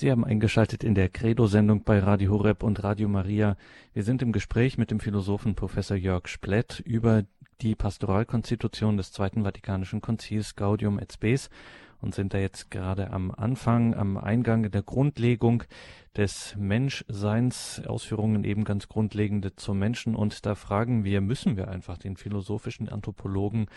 [0.02, 3.56] Sie haben eingeschaltet in der Credo-Sendung bei Radio Horeb und Radio Maria.
[3.94, 7.24] Wir sind im Gespräch mit dem Philosophen Professor Jörg Splett über
[7.62, 11.52] die Pastoralkonstitution des Zweiten Vatikanischen Konzils Gaudium et Spes
[12.02, 15.64] und sind da jetzt gerade am Anfang, am Eingang der Grundlegung
[16.18, 20.14] des Menschseins, Ausführungen eben ganz grundlegende zum Menschen.
[20.14, 23.68] Und da fragen wir, müssen wir einfach den philosophischen Anthropologen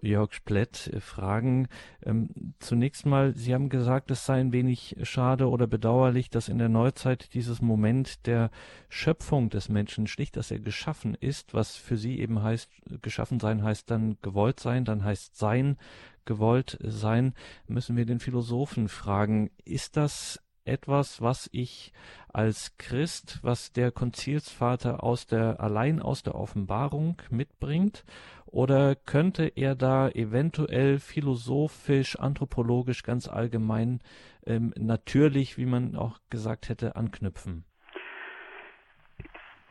[0.00, 1.68] Jörg Splett fragen.
[2.02, 6.58] Ähm, zunächst mal, Sie haben gesagt, es sei ein wenig schade oder bedauerlich, dass in
[6.58, 8.50] der Neuzeit dieses Moment der
[8.88, 12.70] Schöpfung des Menschen, schlicht, dass er geschaffen ist, was für Sie eben heißt,
[13.02, 15.76] geschaffen sein heißt dann gewollt sein, dann heißt sein,
[16.24, 17.34] gewollt sein,
[17.66, 21.92] müssen wir den Philosophen fragen, ist das etwas, was ich
[22.32, 28.04] als Christ, was der Konzilsvater aus der, allein aus der Offenbarung mitbringt?
[28.46, 34.00] Oder könnte er da eventuell philosophisch, anthropologisch, ganz allgemein,
[34.46, 37.64] ähm, natürlich, wie man auch gesagt hätte, anknüpfen?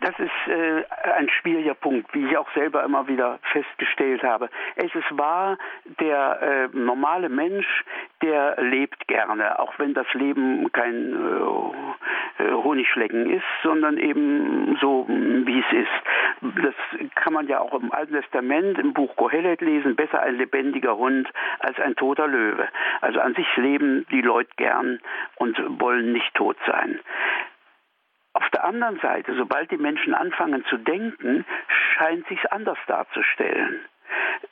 [0.03, 0.83] Das ist äh,
[1.15, 4.49] ein schwieriger Punkt, wie ich auch selber immer wieder festgestellt habe.
[4.75, 5.57] Es ist wahr,
[6.01, 6.41] der
[6.73, 7.85] äh, normale Mensch,
[8.21, 15.59] der lebt gerne, auch wenn das Leben kein äh, Honigschlecken ist, sondern eben so, wie
[15.59, 16.61] es ist.
[16.61, 16.75] Das
[17.15, 21.29] kann man ja auch im Alten Testament, im Buch Kohelet lesen, besser ein lebendiger Hund
[21.59, 22.67] als ein toter Löwe.
[22.99, 24.99] Also an sich leben die Leute gern
[25.37, 26.99] und wollen nicht tot sein.
[28.33, 31.45] Auf der anderen Seite, sobald die Menschen anfangen zu denken,
[31.95, 33.79] scheint sich anders darzustellen.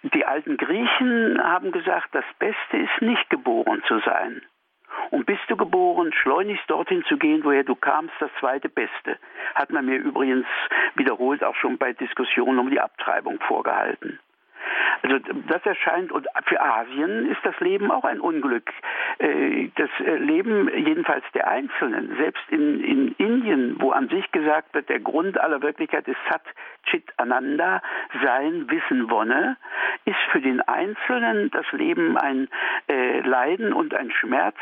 [0.03, 4.41] Die alten Griechen haben gesagt, das Beste ist nicht geboren zu sein.
[5.09, 9.17] Und bist du geboren, schleunigst dorthin zu gehen, woher du kamst, das zweite Beste.
[9.55, 10.45] Hat man mir übrigens
[10.95, 14.19] wiederholt auch schon bei Diskussionen um die Abtreibung vorgehalten.
[15.01, 18.71] Also das erscheint, und für Asien ist das Leben auch ein Unglück.
[19.19, 24.73] Äh, das äh, Leben jedenfalls der Einzelnen, selbst in, in Indien, wo an sich gesagt
[24.73, 26.41] wird, der Grund aller Wirklichkeit ist Sat
[26.83, 27.81] Chit Ananda,
[28.23, 29.57] Sein, Wissen, Wonne,
[30.05, 32.47] ist für den Einzelnen das Leben ein
[32.89, 34.55] äh, Leiden und ein Schmerz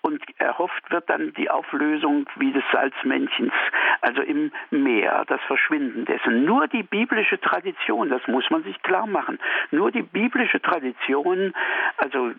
[0.00, 3.52] und erhofft wird dann die Auflösung wie des Salzmännchens,
[4.00, 6.44] also im Meer, das Verschwinden dessen.
[6.44, 9.38] Nur die biblische Tradition, das muss man sich klar machen,
[9.70, 11.52] nur die biblische Tradition,
[11.98, 12.32] also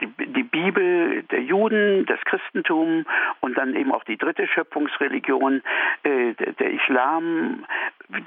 [0.00, 3.04] die, die, Bibel der Juden, das Christentum
[3.40, 5.62] und dann eben auch die dritte Schöpfungsreligion,
[6.02, 7.64] äh, der, der, Islam,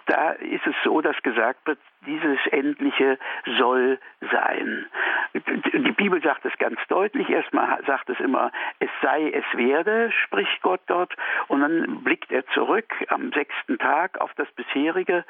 [0.05, 3.17] da ist es so, dass gesagt wird, dieses Endliche
[3.57, 3.99] soll
[4.31, 4.85] sein.
[5.33, 7.29] Die Bibel sagt es ganz deutlich.
[7.29, 11.13] Erstmal sagt es immer, es sei, es werde, spricht Gott dort.
[11.47, 15.25] Und dann blickt er zurück am sechsten Tag auf das bisherige.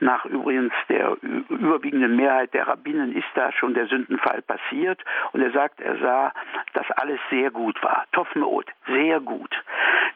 [0.00, 5.00] Nach übrigens der überwiegenden Mehrheit der Rabbinen ist da schon der Sündenfall passiert.
[5.32, 6.32] Und er sagt, er sah,
[6.74, 8.04] dass alles sehr gut war.
[8.12, 9.54] Tofmeot, sehr gut.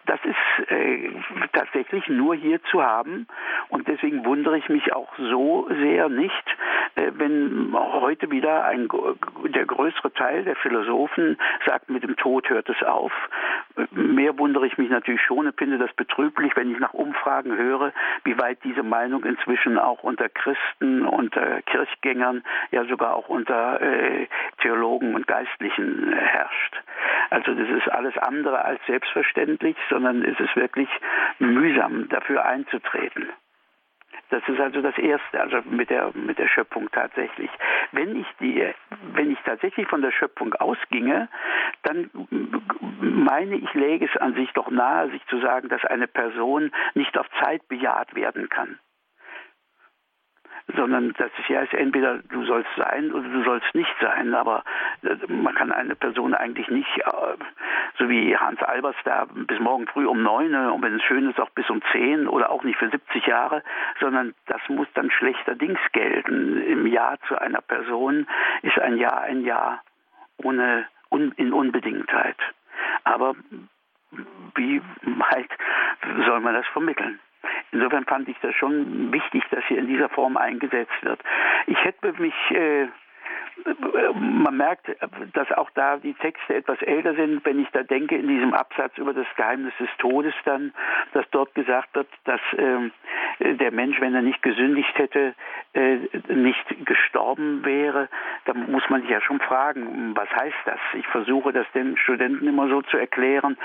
[0.06, 1.10] Das ist äh,
[1.52, 3.26] tatsächlich nur hier zu haben.
[3.68, 6.56] Und deswegen wundere ich mich auch so sehr, eher nicht,
[6.94, 8.88] äh, wenn heute wieder ein,
[9.44, 13.12] der größere Teil der Philosophen sagt, mit dem Tod hört es auf.
[13.90, 17.92] Mehr wundere ich mich natürlich schon und finde das betrüblich, wenn ich nach Umfragen höre,
[18.24, 24.26] wie weit diese Meinung inzwischen auch unter Christen, unter Kirchgängern, ja sogar auch unter äh,
[24.60, 26.82] Theologen und Geistlichen äh, herrscht.
[27.30, 30.88] Also das ist alles andere als selbstverständlich, sondern es ist wirklich
[31.38, 33.28] mühsam, dafür einzutreten.
[34.32, 37.50] Das ist also das Erste, also mit der, mit der Schöpfung tatsächlich.
[37.92, 38.66] Wenn ich, die,
[39.12, 41.28] wenn ich tatsächlich von der Schöpfung ausginge,
[41.82, 42.08] dann
[42.98, 47.18] meine ich, läge es an sich doch nahe, sich zu sagen, dass eine Person nicht
[47.18, 48.78] auf Zeit bejaht werden kann
[50.76, 54.34] sondern das ist ja ist entweder du sollst sein oder du sollst nicht sein.
[54.34, 54.64] Aber
[55.02, 57.36] äh, man kann eine Person eigentlich nicht, äh,
[57.98, 61.40] so wie Hans Albers da, bis morgen früh um neun und wenn es schön ist
[61.40, 63.62] auch bis um zehn oder auch nicht für 70 Jahre,
[64.00, 66.62] sondern das muss dann schlechterdings gelten.
[66.62, 68.26] Im Jahr zu einer Person
[68.62, 69.82] ist ein Jahr ein Jahr
[70.38, 70.86] ohne
[71.36, 72.36] in Unbedingtheit.
[73.04, 73.34] Aber
[74.54, 75.50] wie weit
[76.26, 77.18] soll man das vermitteln?
[77.72, 81.20] Insofern fand ich das schon wichtig, dass hier in dieser Form eingesetzt wird.
[81.66, 82.88] Ich hätte mich äh,
[84.14, 84.90] man merkt,
[85.34, 88.96] dass auch da die Texte etwas älter sind, wenn ich da denke in diesem Absatz
[88.98, 90.72] über das Geheimnis des Todes dann,
[91.12, 95.34] dass dort gesagt wird, dass äh, der Mensch, wenn er nicht gesündigt hätte,
[95.74, 98.08] äh, nicht gestorben wäre.
[98.46, 100.80] Da muss man sich ja schon fragen, was heißt das?
[100.94, 103.56] Ich versuche das den Studenten immer so zu erklären,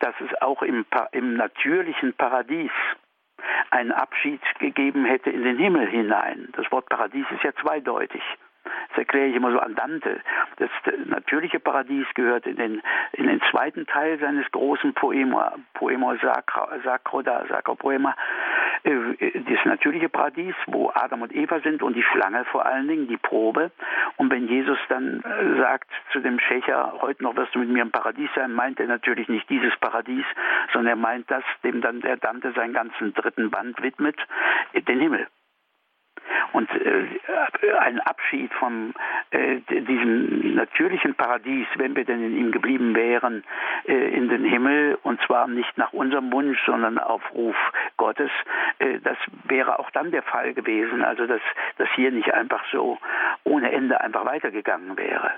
[0.00, 2.72] dass es auch im, im natürlichen Paradies
[3.70, 6.48] einen Abschied gegeben hätte in den Himmel hinein.
[6.52, 8.22] Das Wort Paradies ist ja zweideutig.
[8.64, 10.20] Das erkläre ich immer so an Dante.
[10.56, 10.70] Das
[11.04, 17.22] natürliche Paradies gehört in den, in den zweiten Teil seines großen Poema, Poema Sacro, Sacro
[17.22, 18.16] da, Sacro Poema.
[18.84, 23.08] Äh, das natürliche Paradies, wo Adam und Eva sind und die Schlange vor allen Dingen,
[23.08, 23.70] die Probe.
[24.16, 27.82] Und wenn Jesus dann äh, sagt zu dem Schächer, heute noch wirst du mit mir
[27.82, 30.26] im Paradies sein, meint er natürlich nicht dieses Paradies,
[30.72, 34.16] sondern er meint das, dem dann der Dante seinen ganzen dritten Band widmet,
[34.74, 35.26] den Himmel.
[36.52, 37.06] Und äh,
[37.80, 38.94] ein Abschied von
[39.30, 43.44] äh, diesem natürlichen Paradies, wenn wir denn in ihm geblieben wären,
[43.86, 47.56] äh, in den Himmel, und zwar nicht nach unserem Wunsch, sondern auf Ruf
[47.96, 48.30] Gottes,
[48.78, 51.02] äh, das wäre auch dann der Fall gewesen.
[51.02, 51.42] Also dass
[51.78, 52.98] das hier nicht einfach so
[53.44, 55.32] ohne Ende einfach weitergegangen wäre.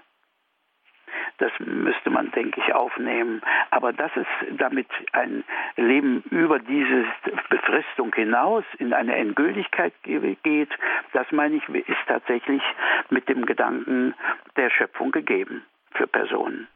[1.38, 3.42] Das müsste man, denke ich, aufnehmen.
[3.70, 4.26] Aber dass es
[4.58, 5.44] damit ein
[5.76, 7.04] Leben über diese
[7.50, 10.70] Befristung hinaus in eine Endgültigkeit geht,
[11.12, 12.62] das meine ich, ist tatsächlich
[13.10, 14.14] mit dem Gedanken
[14.56, 16.68] der Schöpfung gegeben für Personen.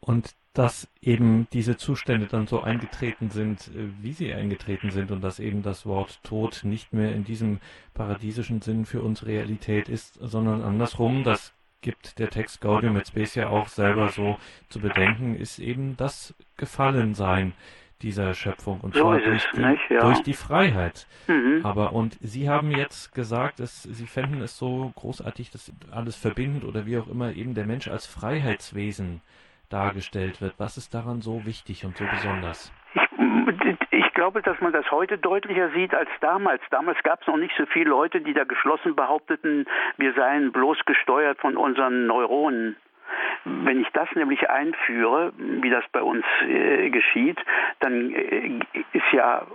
[0.00, 5.22] Und dass eben diese Zustände dann so eingetreten sind, äh, wie sie eingetreten sind und
[5.22, 7.60] dass eben das Wort Tod nicht mehr in diesem
[7.92, 11.52] paradiesischen Sinn für uns Realität ist, sondern andersrum, dass
[11.86, 14.38] gibt der Text Gaudium et Spes ja auch selber so
[14.70, 17.52] zu bedenken, ist eben das Gefallensein
[18.02, 20.00] dieser Schöpfung und so zwar durch die, nicht, ja.
[20.00, 21.06] durch die, Freiheit.
[21.28, 21.60] Mhm.
[21.62, 26.64] Aber und Sie haben jetzt gesagt, dass Sie fänden es so großartig, dass alles verbindet
[26.64, 29.20] oder wie auch immer eben der Mensch als Freiheitswesen
[29.68, 30.54] dargestellt wird.
[30.58, 32.72] Was ist daran so wichtig und so besonders?
[34.16, 36.62] Glaube, dass man das heute deutlicher sieht als damals.
[36.70, 39.66] Damals gab es noch nicht so viele Leute, die da geschlossen behaupteten,
[39.98, 42.76] wir seien bloß gesteuert von unseren Neuronen.
[43.44, 47.38] Wenn ich das nämlich einführe, wie das bei uns äh, geschieht,
[47.80, 48.58] dann äh,
[48.92, 49.46] ist ja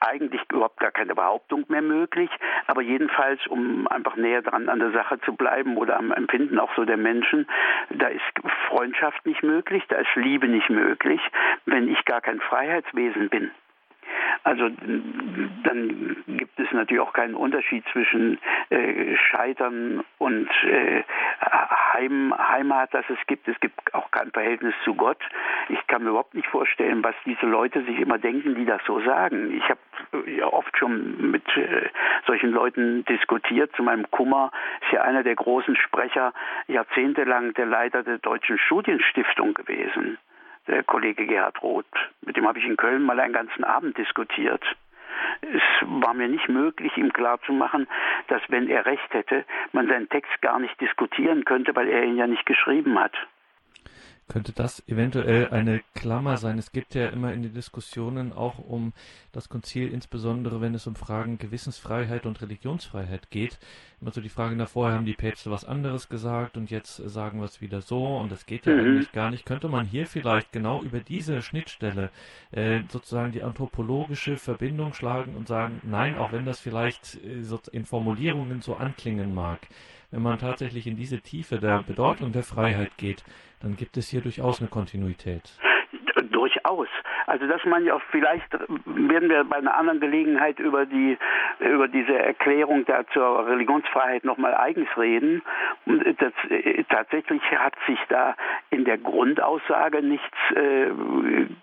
[0.00, 2.30] eigentlich überhaupt gar keine Behauptung mehr möglich,
[2.66, 6.74] aber jedenfalls, um einfach näher dran an der Sache zu bleiben oder am Empfinden auch
[6.74, 7.46] so der Menschen,
[7.90, 8.22] da ist
[8.68, 11.20] Freundschaft nicht möglich, da ist Liebe nicht möglich,
[11.66, 13.50] wenn ich gar kein Freiheitswesen bin.
[14.42, 14.70] Also
[15.64, 18.38] dann gibt es natürlich auch keinen Unterschied zwischen
[18.70, 21.02] äh, Scheitern und äh,
[21.92, 23.48] Heim, Heimat, das es gibt.
[23.48, 25.18] Es gibt auch kein Verhältnis zu Gott.
[25.68, 29.00] Ich kann mir überhaupt nicht vorstellen, was diese Leute sich immer denken, die das so
[29.00, 29.54] sagen.
[29.56, 29.80] Ich habe
[30.26, 31.88] äh, ja oft schon mit äh,
[32.26, 33.74] solchen Leuten diskutiert.
[33.76, 36.32] Zu meinem Kummer ist ja einer der großen Sprecher
[36.66, 40.18] jahrzehntelang der Leiter der Deutschen Studienstiftung gewesen
[40.70, 41.84] der Kollege Gerhard Roth.
[42.22, 44.64] Mit dem habe ich in Köln mal einen ganzen Abend diskutiert.
[45.42, 47.88] Es war mir nicht möglich, ihm klarzumachen,
[48.28, 52.16] dass wenn er recht hätte, man seinen Text gar nicht diskutieren könnte, weil er ihn
[52.16, 53.14] ja nicht geschrieben hat.
[54.30, 56.56] Könnte das eventuell eine Klammer sein?
[56.56, 58.92] Es gibt ja immer in den Diskussionen auch um
[59.32, 63.58] das Konzil, insbesondere wenn es um Fragen Gewissensfreiheit und Religionsfreiheit geht,
[64.00, 67.40] immer so die Frage, na vorher haben die Päpste was anderes gesagt und jetzt sagen
[67.40, 68.78] wir es wieder so und das geht ja mhm.
[68.78, 69.44] eigentlich gar nicht.
[69.44, 72.10] Könnte man hier vielleicht genau über diese Schnittstelle
[72.52, 77.60] äh, sozusagen die anthropologische Verbindung schlagen und sagen, nein, auch wenn das vielleicht äh, so
[77.72, 79.66] in Formulierungen so anklingen mag,
[80.12, 83.24] wenn man tatsächlich in diese Tiefe der Bedeutung der Freiheit geht,
[83.60, 85.50] dann gibt es hier durchaus eine Kontinuität.
[86.30, 86.88] Durchaus.
[87.26, 88.52] Also dass man ja vielleicht
[88.86, 91.18] werden wir bei einer anderen Gelegenheit über die
[91.58, 95.42] über diese Erklärung da zur Religionsfreiheit nochmal eigens reden.
[95.86, 96.32] Das,
[96.88, 98.34] tatsächlich hat sich da
[98.70, 100.90] in der Grundaussage nichts äh,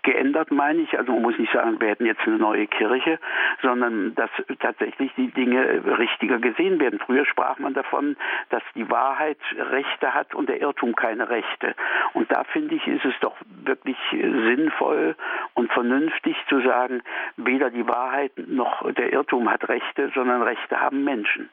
[0.02, 0.98] geändert, meine ich.
[0.98, 3.18] Also man muss nicht sagen, wir hätten jetzt eine neue Kirche,
[3.62, 6.98] sondern dass tatsächlich die Dinge richtiger gesehen werden.
[7.04, 8.16] Früher sprach man davon,
[8.50, 11.74] dass die Wahrheit Rechte hat und der Irrtum keine Rechte.
[12.12, 15.16] Und da finde ich, ist es doch wirklich sinnvoll
[15.58, 17.02] und vernünftig zu sagen,
[17.36, 21.50] weder die Wahrheit noch der Irrtum hat Rechte, sondern Rechte haben Menschen.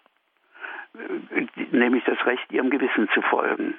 [0.93, 3.75] Äh, nämlich das Recht, ihrem Gewissen zu folgen.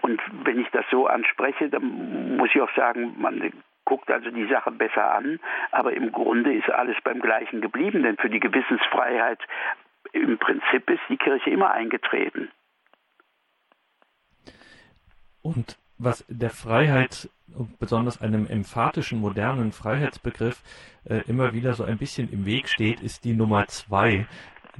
[0.00, 3.52] Und wenn ich das so anspreche, dann muss ich auch sagen, man
[3.84, 5.40] guckt also die Sache besser an,
[5.72, 9.40] aber im Grunde ist alles beim Gleichen geblieben, denn für die Gewissensfreiheit
[10.12, 12.50] im Prinzip ist die Kirche immer eingetreten.
[15.42, 20.62] Und was der Freiheit und besonders einem emphatischen, modernen Freiheitsbegriff
[21.04, 24.26] äh, immer wieder so ein bisschen im Weg steht, ist die Nummer zwei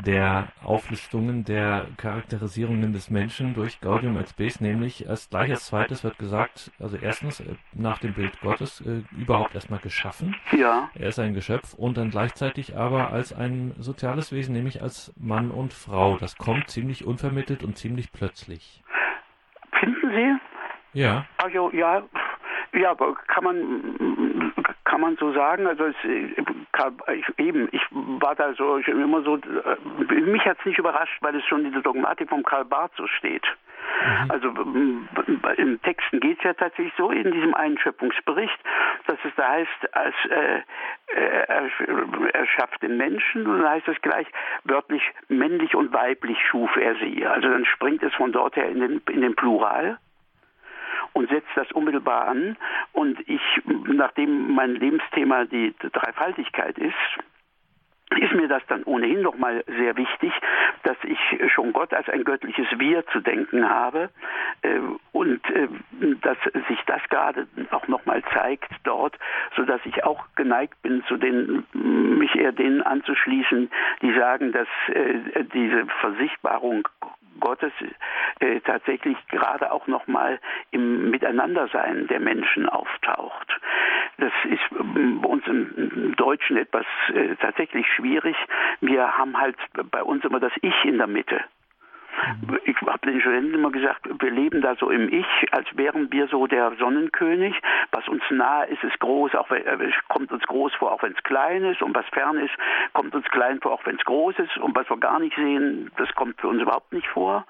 [0.05, 6.05] der Auflistungen der Charakterisierungen des Menschen durch Gaudium et Spes, nämlich als gleich als zweites
[6.05, 10.37] wird gesagt, also erstens äh, nach dem Bild Gottes äh, überhaupt erstmal geschaffen.
[10.57, 10.91] Ja.
[10.95, 15.51] Er ist ein Geschöpf und dann gleichzeitig aber als ein soziales Wesen, nämlich als Mann
[15.51, 16.17] und Frau.
[16.19, 18.83] Das kommt ziemlich unvermittelt und ziemlich plötzlich.
[19.81, 20.48] Finden Sie?
[20.93, 21.25] Ja.
[21.39, 22.03] Also ja,
[22.73, 24.53] ja, kann man
[24.85, 25.67] kann man so sagen.
[25.67, 29.37] Also es, ich, eben, ich war da so ich immer so.
[29.37, 32.93] Äh, mich hat es nicht überrascht, weil es schon in der Dogmatik vom Karl Barth
[32.97, 33.45] so steht.
[34.05, 34.31] Mhm.
[34.31, 34.49] Also
[35.57, 38.59] im Texten geht es ja tatsächlich so in diesem Einschöpfungsbericht,
[39.07, 40.61] dass es da heißt, als äh,
[41.15, 41.71] er,
[42.33, 44.27] er schafft den Menschen und dann heißt es gleich
[44.65, 47.27] wörtlich männlich und weiblich schuf er sie.
[47.27, 49.99] Also dann springt es von dort her in den, in den Plural
[51.13, 52.57] und setzt das unmittelbar an.
[52.93, 53.43] Und ich,
[53.87, 56.95] nachdem mein Lebensthema die Dreifaltigkeit ist,
[58.17, 60.33] ist mir das dann ohnehin nochmal sehr wichtig,
[60.83, 61.19] dass ich
[61.53, 64.09] schon Gott als ein göttliches Wir zu denken habe
[64.63, 64.81] äh,
[65.13, 65.69] und äh,
[66.23, 69.19] dass sich das gerade auch nochmal zeigt dort,
[69.57, 73.71] so dass ich auch geneigt bin, zu den, mich eher denen anzuschließen,
[74.01, 76.89] die sagen, dass äh, diese Versichtbarung
[77.41, 77.73] Gottes
[78.41, 80.39] äh, tatsächlich gerade auch nochmal
[80.71, 83.49] im Miteinandersein der Menschen auftaucht.
[84.19, 88.37] Das ist ähm, bei uns im Deutschen etwas äh, tatsächlich schwierig.
[88.81, 89.57] Wir haben halt
[89.91, 91.41] bei uns immer das Ich in der Mitte.
[92.65, 96.27] Ich habe den Studenten immer gesagt, wir leben da so im Ich, als wären wir
[96.29, 97.55] so der Sonnenkönig.
[97.93, 101.13] Was uns nah ist, ist groß, auch wenn, äh, kommt uns groß vor, auch wenn
[101.13, 101.81] es klein ist.
[101.83, 102.55] Und was fern ist,
[102.93, 104.57] kommt uns klein vor, auch wenn es groß ist.
[104.59, 107.47] Und was wir gar nicht sehen, das kommt für uns überhaupt nicht vor.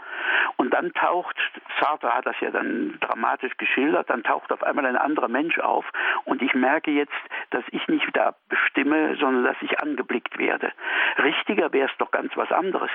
[0.57, 1.37] Und dann taucht,
[1.81, 5.87] Sartre hat das ja dann dramatisch geschildert, dann taucht auf einmal ein anderer Mensch auf.
[6.25, 7.13] Und ich merke jetzt,
[7.51, 10.73] dass ich nicht da bestimme, sondern dass ich angeblickt werde.
[11.19, 12.91] Richtiger wäre es doch ganz was anderes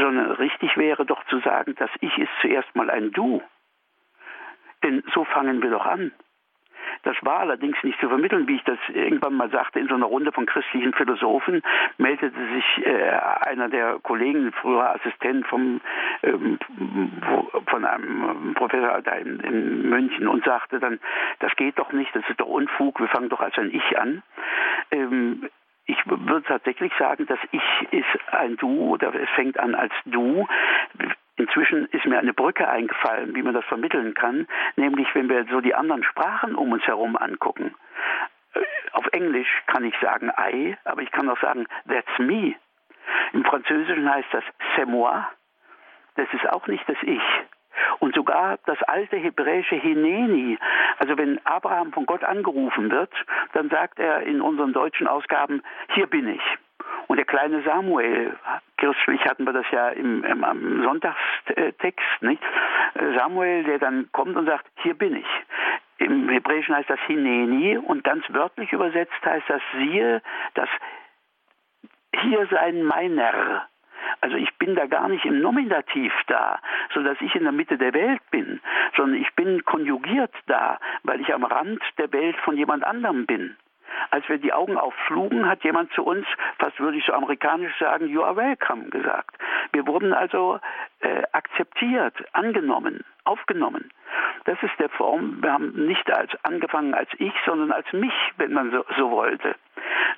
[0.00, 3.42] sondern richtig wäre doch zu sagen, das Ich ist zuerst mal ein Du.
[4.82, 6.12] Denn so fangen wir doch an.
[7.02, 10.06] Das war allerdings nicht zu vermitteln, wie ich das irgendwann mal sagte, in so einer
[10.06, 11.62] Runde von christlichen Philosophen
[11.96, 15.80] meldete sich äh, einer der Kollegen, früher Assistent vom,
[16.22, 16.58] ähm,
[17.66, 20.98] von einem Professor da in, in, München und sagte dann,
[21.40, 24.22] das geht doch nicht, das ist doch Unfug, wir fangen doch als ein Ich an.
[24.90, 25.48] Ähm,
[25.88, 30.46] ich würde tatsächlich sagen, das Ich ist ein Du oder es fängt an als Du.
[31.36, 34.46] Inzwischen ist mir eine Brücke eingefallen, wie man das vermitteln kann,
[34.76, 37.74] nämlich wenn wir so die anderen Sprachen um uns herum angucken.
[38.54, 38.60] Äh,
[38.92, 42.54] auf Englisch kann ich sagen I, aber ich kann auch sagen that's me.
[43.32, 44.44] Im Französischen heißt das
[44.76, 45.26] c'est moi.
[46.16, 47.22] Das ist auch nicht das Ich.
[47.98, 50.58] Und sogar das alte hebräische Hineni,
[50.98, 53.12] also wenn Abraham von Gott angerufen wird,
[53.52, 55.62] dann sagt er in unseren deutschen Ausgaben,
[55.94, 56.42] hier bin ich.
[57.06, 58.36] Und der kleine Samuel,
[58.76, 62.42] kirchlich hatten wir das ja im, im, im Sonntagstext, nicht?
[63.16, 65.26] Samuel, der dann kommt und sagt, hier bin ich.
[65.98, 70.22] Im Hebräischen heißt das Hineni und ganz wörtlich übersetzt heißt das siehe,
[70.54, 70.68] das
[72.20, 73.66] hier sein meiner.
[74.20, 76.58] Also ich bin da gar nicht im Nominativ da,
[76.94, 78.60] so dass ich in der Mitte der Welt bin,
[78.96, 83.56] sondern ich bin konjugiert da, weil ich am Rand der Welt von jemand anderem bin.
[84.10, 86.26] Als wir die Augen aufflugen, hat jemand zu uns,
[86.58, 89.36] fast würde ich so amerikanisch sagen, you are welcome gesagt.
[89.72, 90.60] Wir wurden also
[91.00, 93.90] äh, akzeptiert, angenommen, aufgenommen.
[94.44, 98.52] Das ist der Form, wir haben nicht als angefangen als ich, sondern als mich, wenn
[98.52, 99.54] man so, so wollte.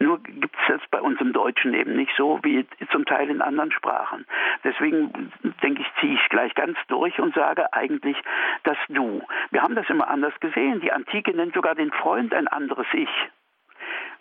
[0.01, 3.43] Nur gibt es das bei uns im Deutschen eben nicht so wie zum Teil in
[3.43, 4.25] anderen Sprachen.
[4.65, 5.31] Deswegen
[5.63, 8.17] denke ich, ziehe ich gleich ganz durch und sage eigentlich
[8.65, 9.23] das Du.
[9.51, 10.81] Wir haben das immer anders gesehen.
[10.81, 13.11] Die Antike nennt sogar den Freund ein anderes Ich.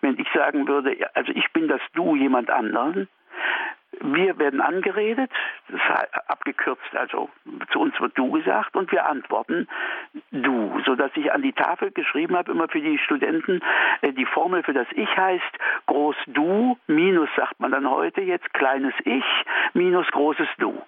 [0.02, 3.08] Wenn ich sagen würde, also ich bin das Du jemand anderen,
[4.02, 5.32] wir werden angeredet,
[6.28, 7.30] abgekürzt, also
[7.72, 9.68] zu uns wird du gesagt und wir antworten
[10.32, 13.62] du, sodass ich an die Tafel geschrieben habe, immer für die Studenten,
[14.02, 18.54] äh, die Formel für das Ich heißt groß du minus, sagt man dann heute jetzt,
[18.54, 19.26] kleines Ich
[19.74, 20.82] minus großes du.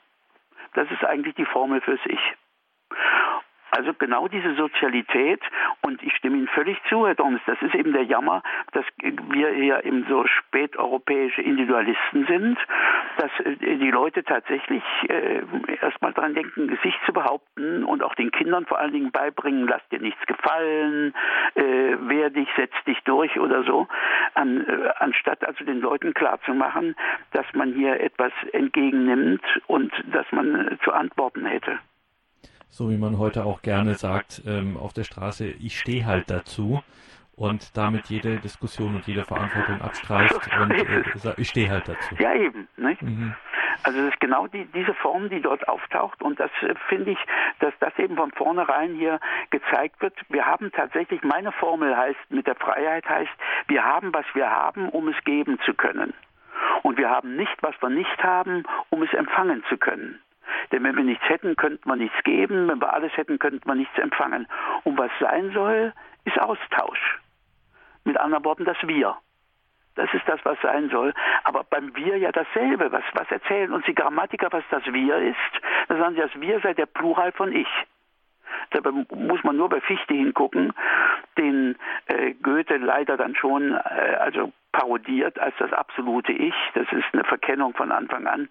[0.73, 2.35] Das ist eigentlich die Formel fürs Ich.
[3.71, 5.41] Also genau diese Sozialität
[5.81, 8.43] und ich stimme Ihnen völlig zu, Herr Dornes, das ist eben der Jammer,
[8.73, 12.57] dass wir hier eben so späteuropäische Individualisten sind,
[13.17, 15.41] dass äh, die Leute tatsächlich äh,
[15.81, 19.87] erstmal daran denken, sich zu behaupten und auch den Kindern vor allen Dingen beibringen, lass
[19.89, 21.13] dir nichts gefallen,
[21.55, 23.87] äh, wehr dich, setz dich durch oder so,
[24.33, 26.93] an, äh, anstatt also den Leuten klarzumachen,
[27.31, 31.79] dass man hier etwas entgegennimmt und dass man zu antworten hätte
[32.71, 36.81] so wie man heute auch gerne sagt ähm, auf der Straße, ich stehe halt dazu
[37.35, 42.15] und damit jede Diskussion und jede Verantwortung abstreift und äh, ich stehe halt dazu.
[42.19, 42.67] Ja, eben.
[42.77, 43.35] Mhm.
[43.83, 47.17] Also es ist genau die, diese Form, die dort auftaucht und das äh, finde ich,
[47.59, 49.19] dass das eben von vornherein hier
[49.49, 50.13] gezeigt wird.
[50.29, 53.31] Wir haben tatsächlich, meine Formel heißt, mit der Freiheit heißt,
[53.67, 56.13] wir haben, was wir haben, um es geben zu können.
[56.83, 60.19] Und wir haben nicht, was wir nicht haben, um es empfangen zu können.
[60.71, 62.67] Denn wenn wir nichts hätten, könnten wir nichts geben.
[62.67, 64.47] Wenn wir alles hätten, könnten wir nichts empfangen.
[64.83, 65.93] Und was sein soll,
[66.25, 67.19] ist Austausch.
[68.03, 69.17] Mit anderen Worten, das Wir.
[69.95, 71.13] Das ist das, was sein soll.
[71.43, 72.91] Aber beim Wir ja dasselbe.
[72.91, 75.35] Was, was erzählen uns die Grammatiker, was das Wir ist?
[75.89, 77.67] Da sagen sie, das Wir sei der Plural von Ich.
[78.71, 80.73] Dabei muss man nur bei Fichte hingucken,
[81.37, 86.55] den äh, Goethe leider dann schon äh, also parodiert als das absolute Ich.
[86.73, 88.49] Das ist eine Verkennung von Anfang an.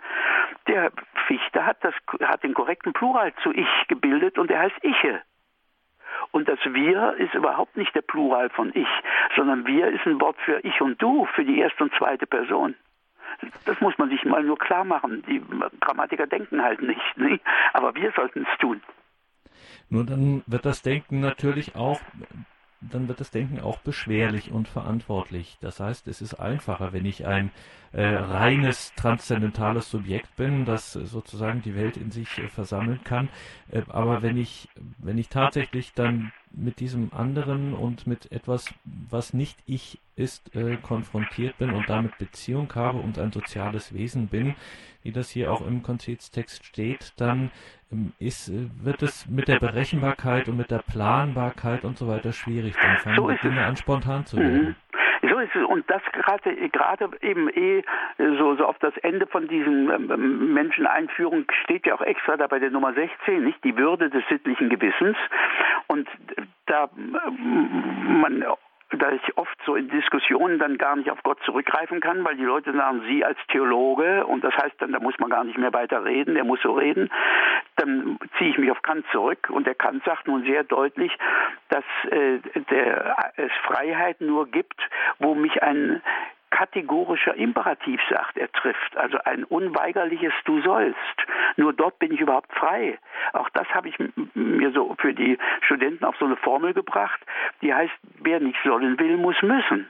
[0.66, 0.92] Der
[1.26, 5.22] Fichte hat, das, hat den korrekten Plural zu Ich gebildet und der heißt Iche.
[6.32, 8.88] Und das Wir ist überhaupt nicht der Plural von Ich,
[9.36, 12.74] sondern Wir ist ein Wort für Ich und Du, für die erste und zweite Person.
[13.64, 15.22] Das muss man sich mal nur klar machen.
[15.26, 15.42] Die
[15.80, 17.42] Grammatiker denken halt nicht, nicht?
[17.72, 18.82] aber wir sollten es tun.
[19.88, 22.00] Nur dann wird das Denken natürlich auch
[22.80, 25.58] dann wird das Denken auch beschwerlich und verantwortlich.
[25.60, 27.50] Das heißt, es ist einfacher, wenn ich ein
[27.92, 33.28] äh, reines transzendentales Subjekt bin, das sozusagen die Welt in sich äh, versammeln kann.
[33.70, 34.68] Äh, aber wenn ich,
[34.98, 40.76] wenn ich tatsächlich dann mit diesem anderen und mit etwas, was nicht ich ist, äh,
[40.76, 44.54] konfrontiert bin und damit Beziehung habe und ein soziales Wesen bin,
[45.02, 47.50] wie das hier auch im Konzilstext steht, dann
[48.18, 52.74] ist, äh, wird es mit der Berechenbarkeit und mit der Planbarkeit und so weiter schwierig.
[52.80, 54.68] Dann fangen so die Dinge an, spontan zu werden.
[54.68, 54.76] Mhm.
[55.22, 55.64] So ist es.
[55.64, 57.82] Und das gerade, gerade eben eh
[58.16, 62.58] so, so auf das Ende von diesen ähm, Menscheneinführung steht ja auch extra da bei
[62.58, 63.62] der Nummer 16, nicht?
[63.64, 65.16] Die Würde des sittlichen Gewissens.
[65.88, 66.08] Und
[66.66, 68.44] da man
[68.98, 72.44] da ich oft so in Diskussionen dann gar nicht auf Gott zurückgreifen kann, weil die
[72.44, 75.72] Leute sagen, Sie als Theologe, und das heißt dann, da muss man gar nicht mehr
[75.72, 77.08] weiter reden, der muss so reden,
[77.80, 81.12] dann ziehe ich mich auf Kant zurück und der Kant sagt nun sehr deutlich,
[81.68, 82.38] dass äh,
[82.70, 84.80] der, es Freiheit nur gibt,
[85.18, 86.02] wo mich ein
[86.50, 90.98] kategorischer Imperativ sagt, er trifft, also ein unweigerliches Du sollst.
[91.56, 92.98] Nur dort bin ich überhaupt frei.
[93.32, 93.94] Auch das habe ich
[94.34, 97.20] mir so für die Studenten auf so eine Formel gebracht,
[97.62, 99.88] die heißt, wer nicht sollen will, muss müssen.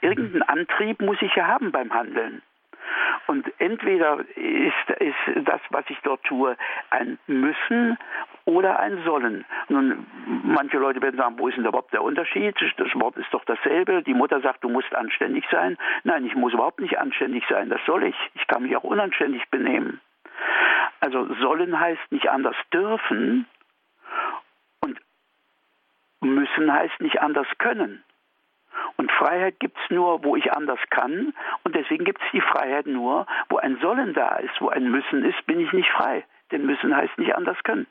[0.00, 2.42] Irgendeinen Antrieb muss ich ja haben beim Handeln.
[3.26, 6.56] Und entweder ist, ist das, was ich dort tue,
[6.90, 7.98] ein Müssen
[8.44, 9.44] oder ein Sollen.
[9.68, 10.06] Nun,
[10.42, 12.54] manche Leute werden sagen, wo ist denn überhaupt der Unterschied?
[12.76, 14.02] Das Wort ist doch dasselbe.
[14.02, 15.78] Die Mutter sagt, du musst anständig sein.
[16.02, 17.70] Nein, ich muss überhaupt nicht anständig sein.
[17.70, 18.16] Das soll ich.
[18.34, 20.00] Ich kann mich auch unanständig benehmen.
[21.00, 23.46] Also sollen heißt nicht anders dürfen
[24.80, 25.00] und
[26.20, 28.02] müssen heißt nicht anders können.
[28.96, 31.34] Und Freiheit gibt es nur, wo ich anders kann.
[31.64, 34.60] Und deswegen gibt es die Freiheit nur, wo ein Sollen da ist.
[34.60, 36.24] Wo ein Müssen ist, bin ich nicht frei.
[36.50, 37.86] Denn Müssen heißt nicht anders können.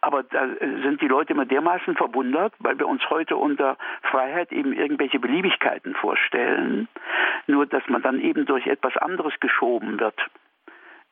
[0.00, 0.46] Aber da
[0.82, 5.94] sind die Leute immer dermaßen verwundert, weil wir uns heute unter Freiheit eben irgendwelche Beliebigkeiten
[5.94, 6.88] vorstellen,
[7.46, 10.14] nur dass man dann eben durch etwas anderes geschoben wird.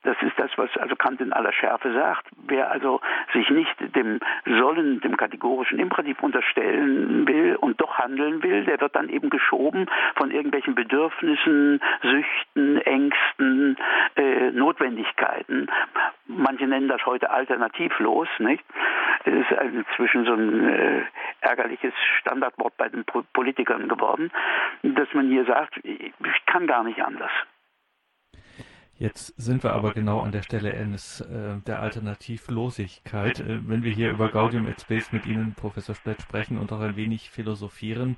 [0.03, 2.29] Das ist das, was also Kant in aller Schärfe sagt.
[2.47, 3.01] Wer also
[3.33, 8.95] sich nicht dem Sollen, dem kategorischen Imperativ unterstellen will und doch handeln will, der wird
[8.95, 13.77] dann eben geschoben von irgendwelchen Bedürfnissen, Süchten, Ängsten,
[14.15, 15.67] äh, Notwendigkeiten.
[16.27, 18.29] Manche nennen das heute alternativlos.
[18.39, 18.65] Nicht?
[19.25, 21.03] Es ist inzwischen so ein äh,
[21.41, 24.31] ärgerliches Standardwort bei den Politikern geworden,
[24.83, 26.13] dass man hier sagt, ich
[26.47, 27.33] kann gar nicht anders.
[28.99, 33.41] Jetzt sind wir aber genau an der Stelle eines äh, der Alternativlosigkeit.
[33.41, 36.81] Äh, wenn wir hier über Gaudium et Spes mit Ihnen, Professor Splett, sprechen und auch
[36.81, 38.17] ein wenig philosophieren.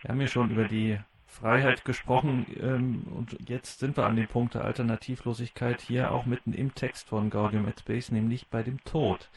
[0.00, 4.28] Wir haben ja schon über die Freiheit gesprochen ähm, und jetzt sind wir an dem
[4.28, 8.82] Punkt der Alternativlosigkeit hier auch mitten im Text von Gaudium et Spes, nämlich bei dem
[8.84, 9.28] Tod,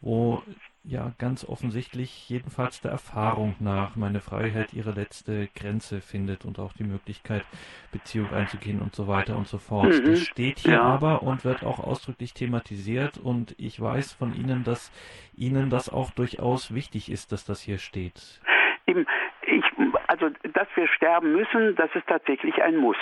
[0.00, 0.42] wo
[0.86, 6.72] ja ganz offensichtlich, jedenfalls der Erfahrung nach, meine Freiheit ihre letzte Grenze findet und auch
[6.72, 7.44] die Möglichkeit,
[7.92, 9.88] Beziehung einzugehen und so weiter und so fort.
[9.88, 10.04] Mhm.
[10.04, 10.82] Das steht hier ja.
[10.82, 14.92] aber und wird auch ausdrücklich thematisiert und ich weiß von Ihnen, dass
[15.36, 18.40] Ihnen das auch durchaus wichtig ist, dass das hier steht.
[18.86, 19.06] Eben,
[19.42, 19.64] ich,
[20.06, 22.96] also, dass wir sterben müssen, das ist tatsächlich ein Muss.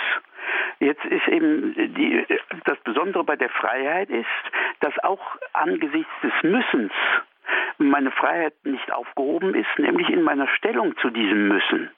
[0.79, 2.25] Jetzt ist eben die,
[2.65, 4.25] das Besondere bei der Freiheit ist,
[4.81, 5.21] dass auch
[5.53, 6.91] angesichts des Müssens
[7.77, 11.89] meine Freiheit nicht aufgehoben ist, nämlich in meiner Stellung zu diesem Müssen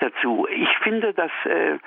[0.00, 0.46] dazu.
[0.50, 1.78] Ich finde, dass äh,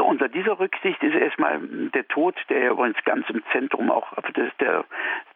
[0.00, 4.12] unter dieser Rücksicht ist erstmal der Tod, der übrigens ganz im Zentrum auch
[4.58, 4.84] der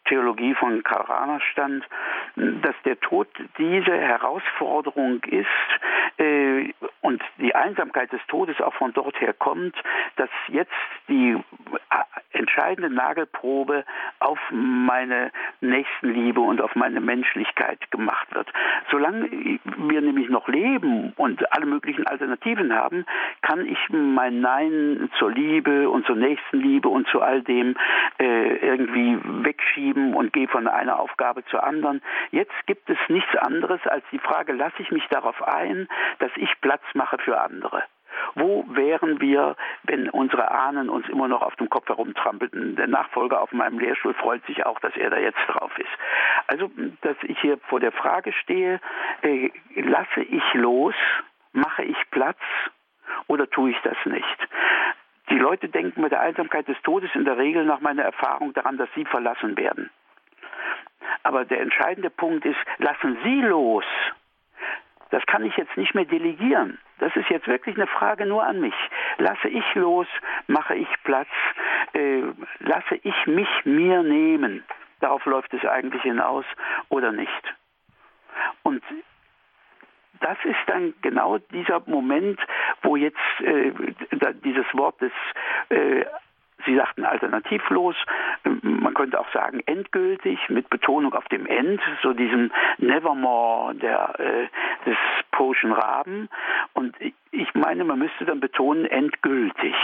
[0.07, 1.85] Theologie von Karl Rahner stand,
[2.37, 3.29] dass der Tod
[3.59, 5.47] diese Herausforderung ist
[6.19, 9.75] äh, und die Einsamkeit des Todes auch von dort her kommt,
[10.17, 10.73] dass jetzt
[11.09, 11.37] die
[12.33, 13.85] entscheidende Nagelprobe
[14.19, 15.31] auf meine
[15.61, 18.53] Nächstenliebe und auf meine Menschlichkeit gemacht wird.
[18.91, 23.07] Solange wir nämlich noch leben und alle möglichen Alternativen haben,
[23.43, 27.77] kann ich mein Nein zur Liebe und zur Nächstenliebe und zu all dem
[28.19, 32.03] äh, irgendwie wegschieben und gehe von einer Aufgabe zur anderen.
[32.31, 35.89] Jetzt gibt es nichts anderes als die Frage, lasse ich mich darauf ein,
[36.19, 37.83] dass ich Platz mache für andere.
[38.35, 42.77] Wo wären wir, wenn unsere Ahnen uns immer noch auf dem Kopf herumtrampelten?
[42.77, 45.91] Der Nachfolger auf meinem Lehrstuhl freut sich auch, dass er da jetzt drauf ist.
[46.47, 46.71] Also,
[47.03, 48.81] dass ich hier vor der Frage stehe,
[49.23, 50.95] äh, lasse ich los,
[51.53, 52.39] mache ich Platz
[53.27, 54.49] oder tue ich das nicht?
[55.31, 58.77] Die Leute denken mit der Einsamkeit des Todes in der Regel nach meiner Erfahrung daran,
[58.77, 59.91] dass sie verlassen werden.
[61.23, 63.85] Aber der entscheidende Punkt ist, lassen Sie los.
[65.11, 66.79] Das kann ich jetzt nicht mehr delegieren.
[66.99, 68.75] Das ist jetzt wirklich eine Frage nur an mich.
[69.19, 70.07] Lasse ich los,
[70.47, 71.29] mache ich Platz,
[71.93, 72.23] äh,
[72.61, 74.65] lasse ich mich mir nehmen.
[75.01, 76.45] Darauf läuft es eigentlich hinaus
[76.89, 77.55] oder nicht.
[78.63, 78.83] Und
[80.21, 82.39] das ist dann genau dieser Moment,
[82.83, 83.73] wo jetzt äh,
[84.45, 85.13] dieses Wort des
[85.71, 86.05] äh,
[86.67, 87.97] Sie sagten alternativlos,
[88.63, 94.49] man könnte auch sagen endgültig, mit Betonung auf dem End, so diesem Nevermore der, äh,
[94.87, 94.97] des
[95.31, 96.29] Poschen Raben.
[96.73, 96.97] Und
[97.31, 99.75] ich meine, man müsste dann betonen endgültig.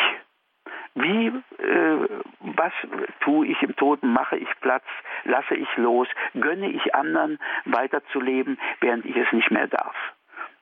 [0.94, 2.08] Wie, äh,
[2.40, 2.72] was
[3.20, 4.12] tue ich im Toten?
[4.12, 4.84] Mache ich Platz?
[5.24, 6.08] Lasse ich los?
[6.38, 9.94] Gönne ich anderen weiterzuleben, während ich es nicht mehr darf?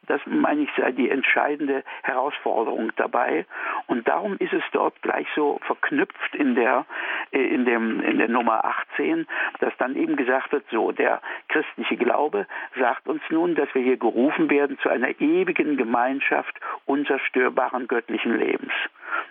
[0.09, 3.47] Das meine ich sei die entscheidende Herausforderung dabei.
[3.87, 6.87] Und darum ist es dort gleich so verknüpft in der,
[7.31, 9.27] äh, in dem, in der Nummer 18,
[9.61, 12.47] dass dann eben gesagt wird, so, der christliche Glaube
[12.79, 18.73] sagt uns nun, dass wir hier gerufen werden zu einer ewigen Gemeinschaft unzerstörbaren göttlichen Lebens.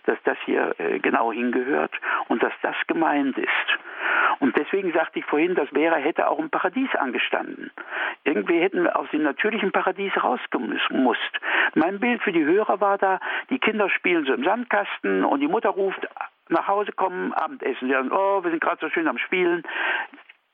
[0.06, 1.94] Dass das hier äh, genau hingehört
[2.28, 3.50] und dass das gemeint ist.
[4.40, 7.72] Und deswegen sagte ich vorhin, das wäre, hätte auch im Paradies angestanden.
[8.24, 11.40] Irgendwie hätten wir aus dem natürlichen Paradies rausgemusst.
[11.76, 13.20] Mein Bild für die Hörer war da,
[13.50, 16.08] die Kinder spielen so im Sandkasten und die Mutter ruft,
[16.50, 17.88] nach Hause kommen, Abendessen.
[17.88, 19.64] Sie sagen, oh, wir sind gerade so schön am Spielen.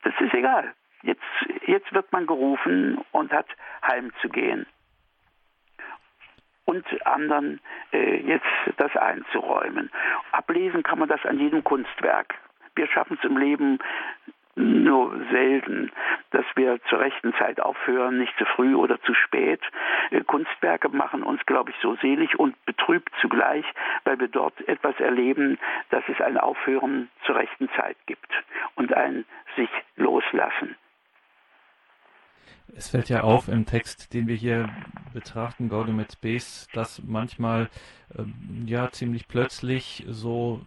[0.02, 0.72] Das ist egal.
[1.02, 1.22] Jetzt,
[1.66, 3.46] jetzt wird man gerufen und hat
[3.86, 4.66] heimzugehen.
[6.64, 7.60] Und anderen
[7.92, 8.46] äh, jetzt
[8.78, 9.90] das einzuräumen.
[10.32, 12.34] Ablesen kann man das an jedem Kunstwerk.
[12.74, 13.78] Wir schaffen es im Leben
[14.56, 15.90] nur selten,
[16.30, 19.60] dass wir zur rechten Zeit aufhören, nicht zu früh oder zu spät.
[20.10, 23.64] Äh, Kunstwerke machen uns, glaube ich, so selig und betrübt zugleich,
[24.04, 25.58] weil wir dort etwas erleben,
[25.90, 28.30] dass es ein Aufhören zur rechten Zeit gibt
[28.76, 29.24] und ein
[29.56, 30.76] sich loslassen.
[32.76, 34.68] Es fällt ja auf im Text, den wir hier
[35.14, 37.70] betrachten, Gaudium et Spes, dass manchmal
[38.18, 40.60] ähm, ja ziemlich plötzlich so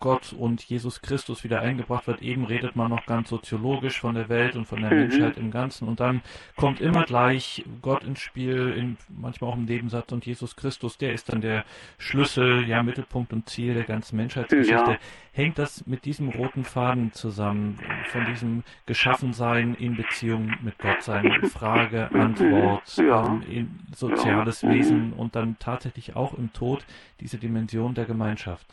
[0.00, 2.22] Gott und Jesus Christus wieder eingebracht wird.
[2.22, 4.98] Eben redet man noch ganz soziologisch von der Welt und von der mhm.
[4.98, 6.22] Menschheit im Ganzen und dann
[6.56, 11.12] kommt immer gleich Gott ins Spiel, in, manchmal auch im Nebensatz und Jesus Christus, der
[11.12, 11.64] ist dann der
[11.98, 14.92] Schlüssel, ja Mittelpunkt und Ziel der ganzen Menschheitsgeschichte.
[14.92, 14.98] Ja.
[15.32, 17.80] Hängt das mit diesem roten Faden zusammen,
[18.10, 23.40] von diesem Geschaffensein in Beziehung mit Gott sein, Frage, Antwort, ja.
[23.50, 24.70] ähm, soziales ja.
[24.70, 26.84] Wesen und dann tatsächlich auch im Tod
[27.20, 28.66] diese Dimension der Gemeinschaft?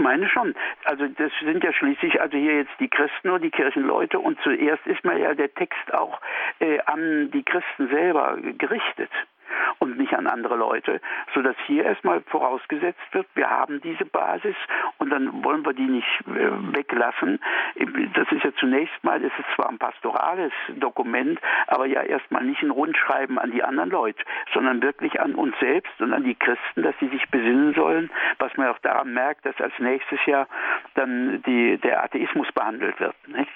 [0.00, 0.54] Ich meine schon.
[0.84, 4.86] Also das sind ja schließlich also hier jetzt die Christen und die Kirchenleute und zuerst
[4.86, 6.18] ist mal ja der Text auch
[6.58, 9.10] äh, an die Christen selber gerichtet.
[9.78, 11.00] Und nicht an andere Leute,
[11.34, 14.56] sodass hier erstmal vorausgesetzt wird, wir haben diese Basis
[14.98, 17.40] und dann wollen wir die nicht äh, weglassen.
[18.14, 22.62] Das ist ja zunächst mal, es ist zwar ein pastorales Dokument, aber ja erstmal nicht
[22.62, 24.22] ein Rundschreiben an die anderen Leute,
[24.52, 28.56] sondern wirklich an uns selbst und an die Christen, dass sie sich besinnen sollen, was
[28.56, 30.46] man auch daran merkt, dass als nächstes Jahr
[30.94, 33.14] dann die, der Atheismus behandelt wird.
[33.28, 33.50] Nicht?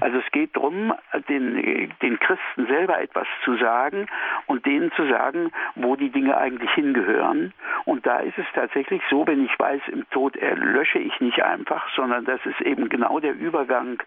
[0.00, 0.92] Also es geht darum,
[1.28, 4.06] den, den Christen selber etwas zu sagen
[4.46, 5.39] und denen zu sagen,
[5.74, 7.52] wo die Dinge eigentlich hingehören.
[7.84, 11.88] Und da ist es tatsächlich so, wenn ich weiß, im Tod erlösche ich nicht einfach,
[11.94, 14.02] sondern das ist eben genau der Übergang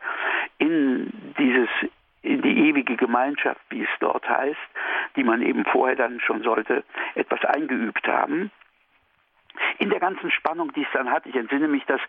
[0.58, 1.70] in dieses
[2.22, 4.58] in die ewige Gemeinschaft, wie es dort heißt,
[5.18, 8.50] die man eben vorher dann schon sollte etwas eingeübt haben
[9.80, 12.02] in der ganzen Spannung, die es dann hat, ich entsinne mich, dass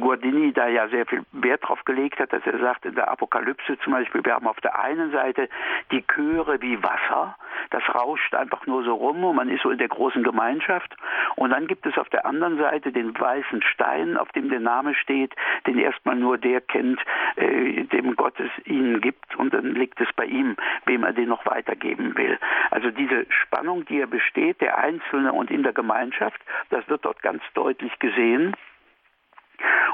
[0.00, 3.78] Guardini da ja sehr viel Wert drauf gelegt hat, dass er sagt, in der Apokalypse
[3.78, 5.48] zum Beispiel, wir haben auf der einen Seite
[5.90, 7.36] die Chöre wie Wasser,
[7.70, 10.94] das rauscht einfach nur so rum und man ist so in der großen Gemeinschaft.
[11.36, 14.94] Und dann gibt es auf der anderen Seite den weißen Stein, auf dem der Name
[14.94, 15.34] steht,
[15.66, 17.00] den erstmal nur der kennt,
[17.36, 21.28] äh, dem Gott es ihnen gibt und dann liegt es bei ihm, wem er den
[21.28, 22.38] noch weitergeben will.
[22.70, 26.40] Also diese Spannung, die er besteht, der Einzelne und in der Gemeinschaft,
[26.70, 28.54] das wird dort ganz deutlich gesehen.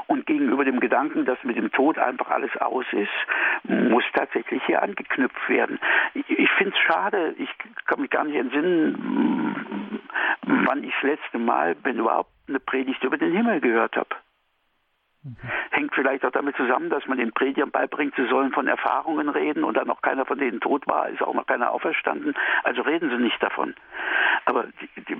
[0.07, 3.09] Und gegenüber dem Gedanken, dass mit dem Tod einfach alles aus ist,
[3.63, 5.79] muss tatsächlich hier angeknüpft werden.
[6.15, 7.49] Ich, ich finde es schade, ich
[7.85, 9.99] kann mich gar nicht entsinnen,
[10.41, 14.15] wann ich das letzte Mal, wenn überhaupt, eine Predigt über den Himmel gehört habe.
[15.23, 15.35] Mhm.
[15.71, 19.63] Hängt vielleicht auch damit zusammen, dass man den Predigern beibringt, sie sollen von Erfahrungen reden
[19.63, 22.33] und dann noch keiner von denen tot war, ist auch noch keiner auferstanden.
[22.63, 23.75] Also reden sie nicht davon.
[24.45, 24.65] Aber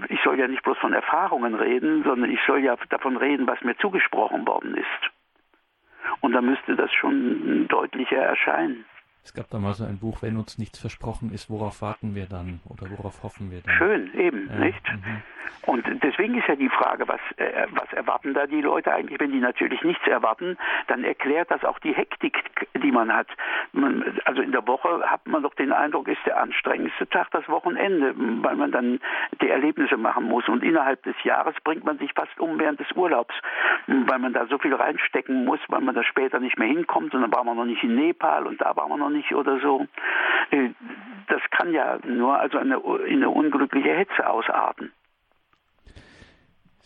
[0.07, 3.61] ich soll ja nicht bloß von Erfahrungen reden, sondern ich soll ja davon reden, was
[3.61, 5.11] mir zugesprochen worden ist.
[6.21, 8.85] Und da müsste das schon deutlicher erscheinen.
[9.29, 12.25] Es gab da mal so ein Buch, wenn uns nichts versprochen ist, worauf warten wir
[12.25, 13.75] dann oder worauf hoffen wir dann?
[13.75, 14.55] Schön, eben, ja.
[14.55, 14.81] nicht?
[14.91, 15.21] Mhm.
[15.65, 19.19] Und deswegen ist ja die Frage, was, äh, was erwarten da die Leute eigentlich?
[19.19, 20.57] Wenn die natürlich nichts erwarten,
[20.87, 22.43] dann erklärt das auch die Hektik,
[22.81, 23.27] die man hat.
[23.71, 27.47] Man, also in der Woche hat man doch den Eindruck, ist der anstrengendste Tag das
[27.49, 28.99] Wochenende, weil man dann
[29.41, 30.47] die Erlebnisse machen muss.
[30.47, 33.35] Und innerhalb des Jahres bringt man sich fast um während des Urlaubs,
[33.85, 37.21] weil man da so viel reinstecken muss, weil man da später nicht mehr hinkommt und
[37.21, 39.87] dann war man noch nicht in Nepal und da war man noch nicht oder so.
[40.51, 40.69] Äh,
[41.27, 44.91] das kann ja nur also in eine unglückliche Hetze ausarten.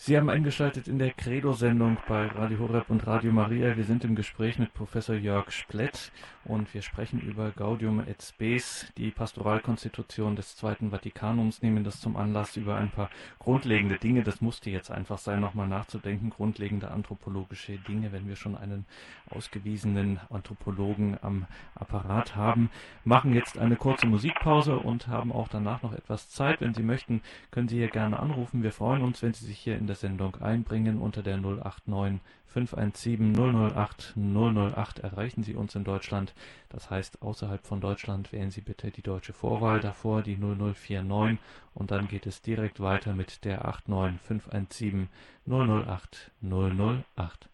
[0.06, 3.78] Sie haben eingeschaltet in der Credo-Sendung bei Radio Horeb und Radio Maria.
[3.78, 6.12] Wir sind im Gespräch mit Professor Jörg Splett
[6.44, 12.18] und wir sprechen über Gaudium et Spes, die Pastoralkonstitution des Zweiten Vatikanums, nehmen das zum
[12.18, 14.24] Anlass über ein paar grundlegende Dinge.
[14.24, 16.32] Das musste jetzt einfach sein, nochmal nachzudenken.
[16.32, 18.86] Grundlegende anthropologische Dinge, wenn wir schon einen
[19.30, 21.46] ausgewiesenen Anthropologen am
[21.76, 22.70] Apparat haben.
[23.06, 26.60] Machen jetzt eine kurze Musikpause und haben auch danach noch etwas Zeit.
[26.60, 28.64] Wenn Sie möchten, können Sie hier gerne anrufen.
[28.64, 33.34] Wir freuen uns, wenn Sie sich hier in der Sendung einbringen unter der 089 517
[33.34, 36.34] 008 008 erreichen Sie uns in Deutschland.
[36.70, 41.40] Das heißt, außerhalb von Deutschland wählen Sie bitte die deutsche Vorwahl davor, die 0049
[41.74, 45.10] und dann geht es direkt weiter mit der 89 517
[45.48, 47.50] 008 008.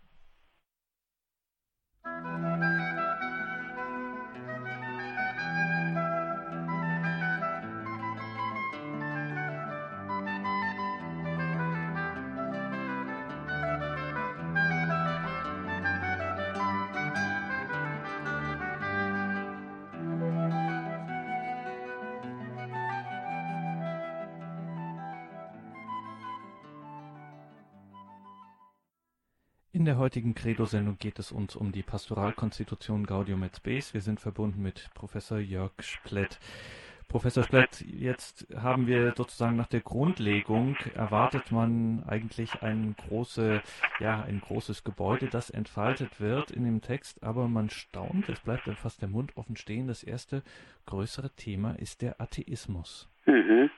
[29.89, 33.91] der heutigen Credo-Sendung geht es uns um die Pastoralkonstitution Gaudium et Spes.
[33.95, 36.37] Wir sind verbunden mit Professor Jörg Splett.
[37.07, 43.63] Professor Splett, jetzt haben wir sozusagen nach der Grundlegung erwartet man eigentlich ein große,
[43.99, 48.67] ja, ein großes Gebäude, das entfaltet wird in dem Text, aber man staunt, es bleibt
[48.67, 49.87] dann fast der Mund offen stehen.
[49.87, 50.43] Das erste
[50.85, 53.09] größere Thema ist der Atheismus.
[53.25, 53.71] Mhm.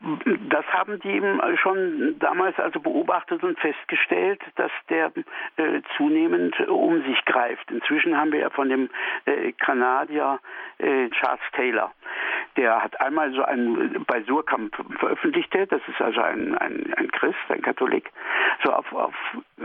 [0.00, 1.20] Das haben die
[1.56, 5.10] schon damals also beobachtet und festgestellt, dass der
[5.56, 7.68] äh, zunehmend um sich greift.
[7.72, 8.90] Inzwischen haben wir ja von dem
[9.24, 10.38] äh, Kanadier
[10.78, 11.92] äh, Charles Taylor.
[12.56, 17.38] Der hat einmal so ein bei Surkamp veröffentlicht, das ist also ein, ein, ein Christ,
[17.48, 18.10] ein Katholik,
[18.64, 19.14] so auf, auf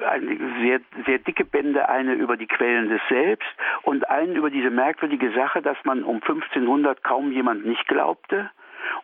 [0.03, 3.47] eine sehr, sehr dicke Bände, eine über die Quellen des Selbst
[3.83, 8.49] und einen über diese merkwürdige Sache, dass man um 1500 kaum jemand nicht glaubte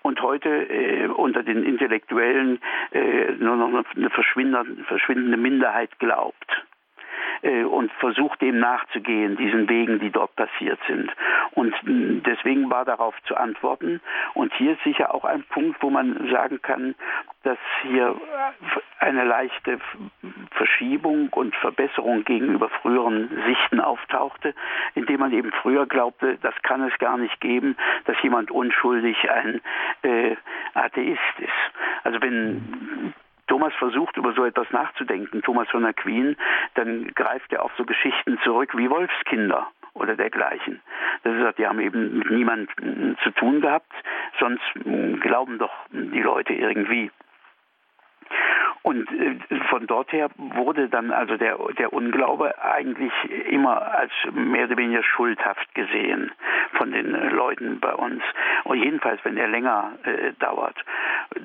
[0.02, 2.60] und heute äh, unter den Intellektuellen
[2.92, 6.64] äh, nur noch eine verschwindende, verschwindende Minderheit glaubt.
[7.42, 11.12] äh, und versucht dem nachzugehen, diesen Wegen, die dort passiert sind.
[11.52, 14.02] Und deswegen war darauf zu antworten.
[14.34, 16.96] Und hier ist sicher auch ein Punkt, wo man sagen kann,
[17.44, 18.16] dass hier
[19.00, 19.80] eine leichte
[20.52, 24.54] Verschiebung und Verbesserung gegenüber früheren Sichten auftauchte,
[24.96, 29.62] indem man eben früher glaubte, das kann es gar nicht geben, dass jemand unschuldig ein
[30.04, 30.36] äh,
[30.74, 32.04] Atheist ist.
[32.04, 33.14] Also wenn
[33.48, 36.36] Thomas versucht, über so etwas nachzudenken, Thomas von Aquin,
[36.76, 40.82] dann greift er auf so Geschichten zurück wie Wolfskinder oder dergleichen.
[41.24, 43.92] Das ist, die haben eben mit niemandem zu tun gehabt,
[44.40, 44.64] sonst
[45.22, 47.12] glauben doch die Leute irgendwie.
[48.82, 49.36] Und äh,
[49.70, 53.12] von dort her wurde dann also der, der Unglaube eigentlich
[53.50, 56.32] immer als mehr oder weniger schuldhaft gesehen
[56.74, 58.24] von den äh, Leuten bei uns.
[58.64, 60.76] Und jedenfalls, wenn er länger äh, dauert.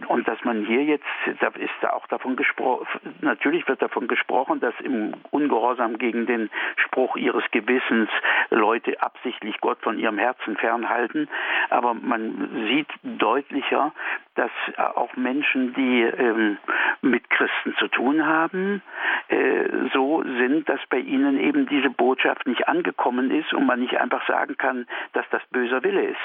[0.07, 1.05] Und dass man hier jetzt,
[1.41, 2.87] da ist da auch davon gesprochen,
[3.21, 8.09] natürlich wird davon gesprochen, dass im Ungehorsam gegen den Spruch ihres Gewissens
[8.51, 11.29] Leute absichtlich Gott von ihrem Herzen fernhalten.
[11.71, 13.93] Aber man sieht deutlicher,
[14.35, 16.59] dass auch Menschen, die ähm,
[17.03, 18.83] mit Christen zu tun haben,
[19.29, 23.99] äh, so sind, dass bei ihnen eben diese Botschaft nicht angekommen ist und man nicht
[23.99, 26.19] einfach sagen kann, dass das böser Wille ist.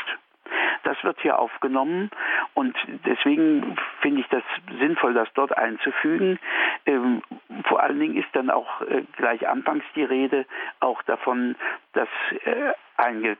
[0.84, 2.10] Das wird hier aufgenommen
[2.54, 2.76] und
[3.06, 4.44] deswegen finde ich das
[4.80, 6.40] sinnvoll, das dort einzufügen.
[6.86, 7.22] Ähm,
[7.66, 10.46] vor allen Dingen ist dann auch äh, gleich anfangs die Rede
[10.80, 11.56] auch davon,
[11.94, 12.10] dass
[12.46, 13.38] äh, eine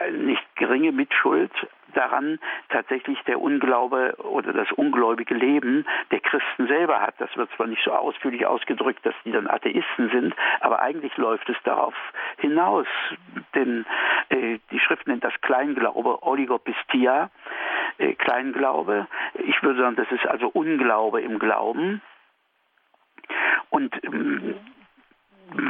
[0.00, 1.52] äh, nicht geringe Mitschuld
[1.94, 2.38] daran
[2.68, 7.14] tatsächlich der Unglaube oder das ungläubige Leben der Christen selber hat.
[7.18, 11.48] Das wird zwar nicht so ausführlich ausgedrückt, dass die dann Atheisten sind, aber eigentlich läuft
[11.48, 11.94] es darauf
[12.38, 12.86] hinaus.
[13.54, 13.86] Denn
[14.28, 17.30] äh, die Schrift nennt das Kleinglaube, Oligopistia,
[17.98, 19.06] äh, Kleinglaube.
[19.34, 22.02] Ich würde sagen, das ist also Unglaube im Glauben.
[23.70, 24.54] Und ähm,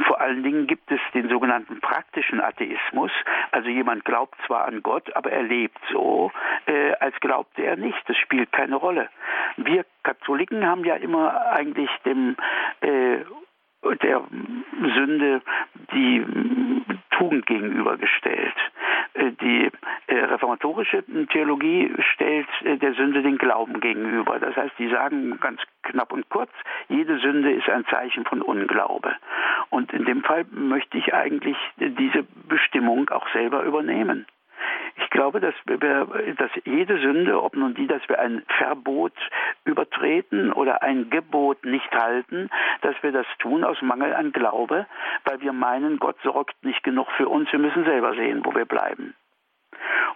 [0.05, 3.11] vor allen Dingen gibt es den sogenannten praktischen Atheismus.
[3.51, 6.31] Also jemand glaubt zwar an Gott, aber er lebt so,
[6.65, 7.97] äh, als glaubte er nicht.
[8.07, 9.09] Das spielt keine Rolle.
[9.57, 12.35] Wir Katholiken haben ja immer eigentlich dem
[12.81, 13.17] äh,
[14.01, 14.23] der
[14.95, 15.41] Sünde
[15.93, 16.25] die
[17.17, 18.55] Tugend gegenübergestellt.
[19.13, 19.71] Äh, die
[20.07, 24.39] äh, reformatorische Theologie stellt äh, der Sünde den Glauben gegenüber.
[24.39, 26.51] Das heißt, die sagen ganz knapp und kurz,
[26.89, 29.15] jede Sünde ist ein Zeichen von Unglaube.
[29.69, 34.25] Und in dem Fall möchte ich eigentlich diese Bestimmung auch selber übernehmen.
[34.97, 39.13] Ich glaube, dass, wir, dass jede Sünde, ob nun die, dass wir ein Verbot
[39.65, 42.49] übertreten oder ein Gebot nicht halten,
[42.81, 44.85] dass wir das tun aus Mangel an Glaube,
[45.25, 48.65] weil wir meinen, Gott sorgt nicht genug für uns, wir müssen selber sehen, wo wir
[48.65, 49.15] bleiben.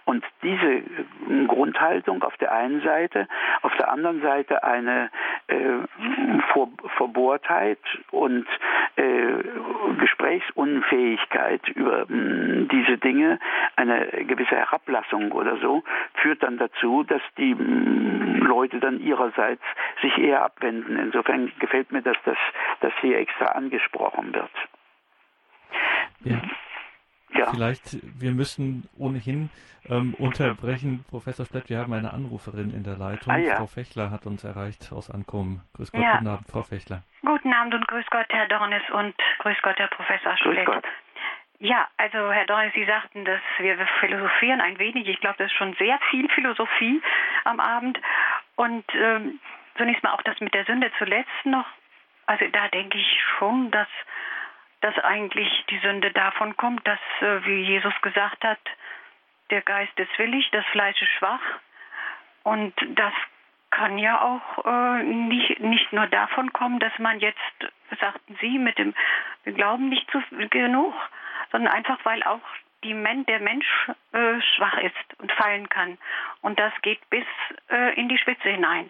[0.05, 3.27] Und diese äh, Grundhaltung auf der einen Seite,
[3.61, 5.09] auf der anderen Seite eine
[5.47, 5.55] äh,
[6.53, 6.67] Ver
[6.97, 7.79] Verbohrtheit
[8.11, 8.45] und
[8.95, 9.43] äh,
[9.99, 13.39] Gesprächsunfähigkeit über mh, hm, diese Dinge,
[13.75, 15.83] eine gewisse Herablassung oder so,
[16.15, 19.63] führt dann dazu, dass die mh, hm, Leute dann ihrerseits
[20.01, 20.97] sich eher abwenden.
[20.97, 22.37] Insofern gefällt mir, dass das,
[22.81, 24.51] das hier extra angesprochen wird.
[26.23, 26.37] Ja.
[27.33, 27.51] Ja.
[27.51, 29.49] Vielleicht, wir müssen ohnehin
[29.89, 31.05] ähm, unterbrechen.
[31.09, 33.33] Professor Splett, wir haben eine Anruferin in der Leitung.
[33.33, 33.55] Ah, ja.
[33.55, 35.61] Frau Fechler hat uns erreicht aus Ankommen.
[35.73, 36.17] Grüß Gott, ja.
[36.17, 37.03] guten Abend, Frau Fechler.
[37.21, 40.83] Guten Abend und grüß Gott, Herr Dornis und grüß Gott, Herr Professor Splett.
[41.59, 45.07] Ja, also Herr Dornis, Sie sagten, dass wir philosophieren ein wenig.
[45.07, 47.01] Ich glaube, das ist schon sehr viel Philosophie
[47.43, 47.99] am Abend.
[48.55, 49.39] Und ähm,
[49.77, 51.67] zunächst mal auch das mit der Sünde zuletzt noch.
[52.25, 53.87] Also da denke ich schon, dass
[54.81, 58.59] dass eigentlich die Sünde davon kommt, dass, äh, wie Jesus gesagt hat,
[59.49, 61.41] der Geist ist willig, das Fleisch ist schwach.
[62.43, 63.13] Und das
[63.69, 67.39] kann ja auch äh, nicht, nicht nur davon kommen, dass man jetzt,
[67.99, 68.93] sagten Sie, mit dem
[69.43, 70.93] wir Glauben nicht zu, genug,
[71.51, 72.41] sondern einfach, weil auch
[72.83, 73.67] die Men der Mensch
[74.11, 75.97] äh, schwach ist und fallen kann.
[76.41, 77.25] Und das geht bis
[77.69, 78.89] äh, in die Spitze hinein.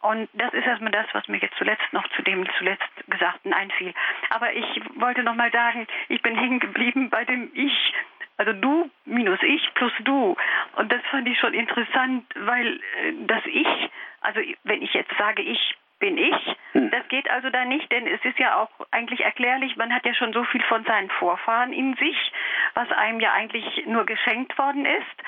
[0.00, 3.92] Und das ist erstmal das, was mir jetzt zuletzt noch zu dem zuletzt Gesagten einfiel.
[4.30, 7.92] Aber ich wollte noch mal sagen, ich bin hängen geblieben bei dem Ich.
[8.38, 10.36] Also du minus ich plus du.
[10.76, 13.90] Und das fand ich schon interessant, weil äh, das Ich,
[14.22, 16.90] also wenn ich jetzt sage, ich bin ich, hm.
[16.90, 20.14] das geht also da nicht, denn es ist ja auch eigentlich erklärlich, man hat ja
[20.14, 22.32] schon so viel von seinen Vorfahren in sich,
[22.72, 25.22] was einem ja eigentlich nur geschenkt worden ist,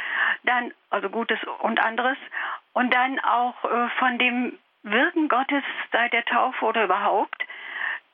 [0.45, 2.17] dann, also Gutes und anderes,
[2.73, 5.63] und dann auch äh, von dem Wirken Gottes
[5.93, 7.41] seit der Taufe oder überhaupt,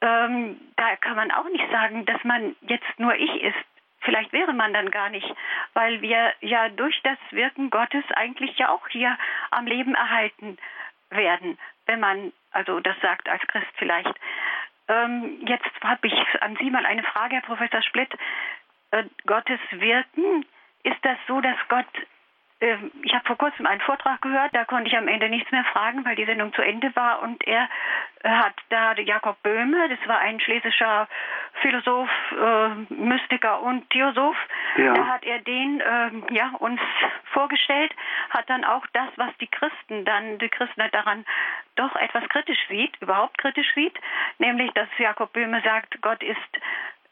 [0.01, 3.57] ähm, da kann man auch nicht sagen, dass man jetzt nur ich ist.
[4.01, 5.29] Vielleicht wäre man dann gar nicht,
[5.75, 9.19] weil wir ja durch das Wirken Gottes eigentlich ja auch hier
[9.51, 10.57] am Leben erhalten
[11.11, 14.15] werden, wenn man also das sagt als Christ vielleicht.
[14.89, 18.13] ähm, jetzt habe ich an Sie mal eine Frage, Herr Professor Splitt.
[18.91, 20.47] Äh, Gottes Wirken,
[20.83, 21.87] ist das so, dass Gott
[22.61, 26.05] ich habe vor kurzem einen Vortrag gehört, da konnte ich am Ende nichts mehr fragen,
[26.05, 27.69] weil die Sendung zu Ende war und er
[28.23, 31.07] äh, hat da Jakob Böhme, das war ein schlesischer
[31.63, 34.37] Philosoph, äh, Mystiker und Theosoph,
[34.77, 34.93] ja.
[34.93, 36.81] da hat er den äh, ja uns
[37.33, 37.95] vorgestellt,
[38.31, 41.25] hat dann auch das, was die Christen dann die Christenheit daran
[41.77, 43.97] doch etwas kritisch sieht, überhaupt kritisch sieht,
[44.39, 46.39] nämlich dass Jakob Böhme sagt, Gott ist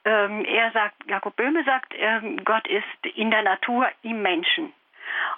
[0.04, 4.72] ähm, er sagt, Jakob Böhme sagt, ähm, Gott ist in der Natur im Menschen.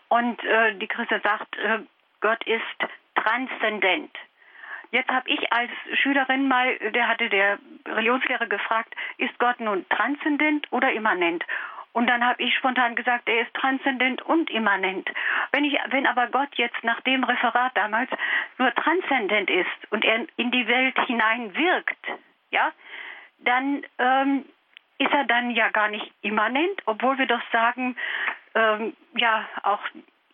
[0.08, 1.80] Und äh, die Christin sagt, äh,
[2.20, 2.62] Gott ist
[3.14, 4.10] transzendent.
[4.90, 10.66] Jetzt habe ich als Schülerin mal, der hatte der Religionslehrer gefragt, ist Gott nun transzendent
[10.72, 11.44] oder immanent?
[11.92, 15.10] Und dann habe ich spontan gesagt, er ist transzendent und immanent.
[15.52, 18.10] Wenn, ich, wenn aber Gott jetzt nach dem Referat damals
[18.56, 22.06] nur transzendent ist und er in die Welt hinein wirkt,
[22.50, 22.72] ja,
[23.40, 24.44] dann ähm,
[24.98, 27.96] ist er dann ja gar nicht immanent, obwohl wir doch sagen,
[28.54, 29.80] ähm, ja, auch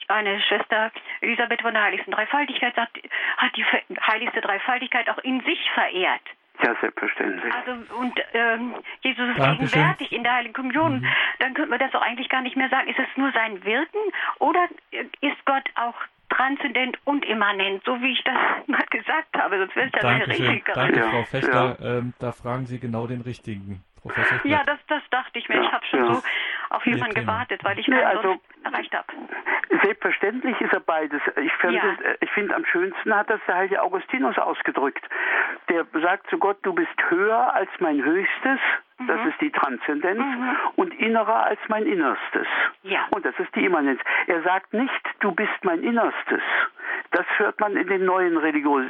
[0.08, 0.90] eine Schwester
[1.20, 2.98] Elisabeth von der Heiligsten Dreifaltigkeit sagt,
[3.36, 3.64] hat die
[4.06, 6.22] heiligste Dreifaltigkeit auch in sich verehrt.
[6.62, 7.52] Ja, selbstverständlich.
[7.52, 11.00] Also und ähm, Jesus ist gegenwärtig in der Heiligen Kommunion.
[11.00, 11.06] Mhm.
[11.40, 12.88] Dann könnte man das doch eigentlich gar nicht mehr sagen.
[12.88, 13.98] Ist es nur sein Wirken
[14.38, 14.68] oder
[15.20, 15.94] ist Gott auch
[16.28, 18.36] transzendent und immanent, so wie ich das
[18.66, 20.72] mal gesagt habe, sonst wäre es ja eine richtige.
[20.72, 21.76] Danke, Frau Fechter.
[21.80, 21.98] Ja.
[21.98, 23.82] Ähm, da fragen Sie genau den richtigen.
[24.04, 25.56] Professor Ja, das, das dachte ich mir.
[25.56, 26.14] Ja, ich habe schon ja.
[26.14, 26.22] so
[26.74, 29.06] auf jemanden gewartet, weil ich nee, also, erreicht habe.
[29.82, 31.20] Selbstverständlich ist er beides.
[31.42, 32.14] Ich finde, ja.
[32.20, 35.04] ich finde am schönsten hat das der heilige Augustinus ausgedrückt.
[35.68, 38.60] Der sagt zu Gott, du bist höher als mein Höchstes.
[38.98, 39.06] Mhm.
[39.06, 40.56] Das ist die Transzendenz mhm.
[40.76, 42.46] und innerer als mein Innerstes.
[42.82, 43.06] Ja.
[43.10, 44.00] Und das ist die Immanenz.
[44.26, 46.42] Er sagt nicht, du bist mein Innerstes.
[47.10, 48.84] Das hört man in, den neuen Religios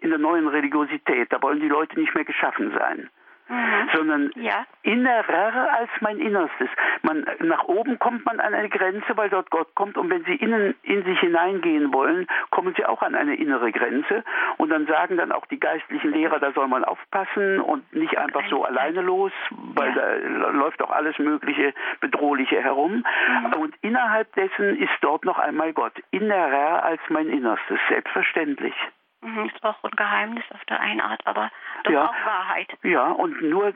[0.00, 1.32] in der neuen Religiosität.
[1.32, 3.08] Da wollen die Leute nicht mehr geschaffen sein
[3.48, 3.88] mhm.
[3.94, 4.64] sondern ja.
[4.82, 6.68] innerer als mein Innerstes.
[7.02, 10.34] Man, nach oben kommt man an eine Grenze, weil dort Gott kommt und wenn Sie
[10.34, 14.24] innen in sich hineingehen wollen, kommen Sie auch an eine innere Grenze
[14.56, 18.42] und dann sagen dann auch die geistlichen Lehrer, da soll man aufpassen und nicht einfach
[18.48, 19.94] so alleine los, weil ja.
[19.94, 23.52] da läuft auch alles mögliche Bedrohliche herum mhm.
[23.60, 28.74] und innerhalb dessen ist dort noch einmal Gott, innerer als mein Innerstes, selbstverständlich.
[29.20, 31.50] Mhm, ist auch ein Geheimnis auf der einen Art, aber
[31.82, 32.68] doch ja, auch Wahrheit.
[32.84, 33.72] Ja, und nur,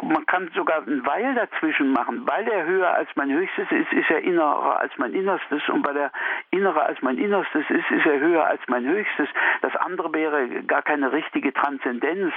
[0.00, 2.24] man kann sogar ein Weil dazwischen machen.
[2.26, 5.68] Weil er höher als mein Höchstes ist, ist er innerer als mein Innerstes.
[5.68, 6.12] Und weil er
[6.50, 9.28] innerer als mein Innerstes ist, ist er höher als mein Höchstes.
[9.62, 12.32] Das andere wäre gar keine richtige Transzendenz.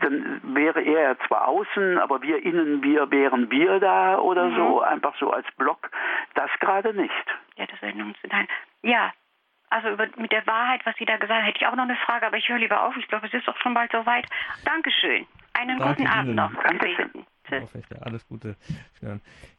[0.00, 4.56] Dann wäre er zwar außen, aber wir innen, wir wären wir da oder mhm.
[4.56, 5.90] so, einfach so als Block.
[6.34, 7.12] Das gerade nicht.
[7.54, 8.48] Ja, das wäre nun, nein.
[8.82, 9.12] Ja,
[9.74, 11.96] also über, mit der Wahrheit, was Sie da gesagt haben, hätte ich auch noch eine
[11.96, 12.96] Frage, aber ich höre lieber auf.
[12.96, 14.24] Ich glaube, es ist doch schon bald soweit.
[14.64, 15.26] Dankeschön.
[15.52, 16.52] Einen Danke guten Abend noch.
[16.62, 17.26] Dankeschön.
[18.00, 18.56] Alles Gute.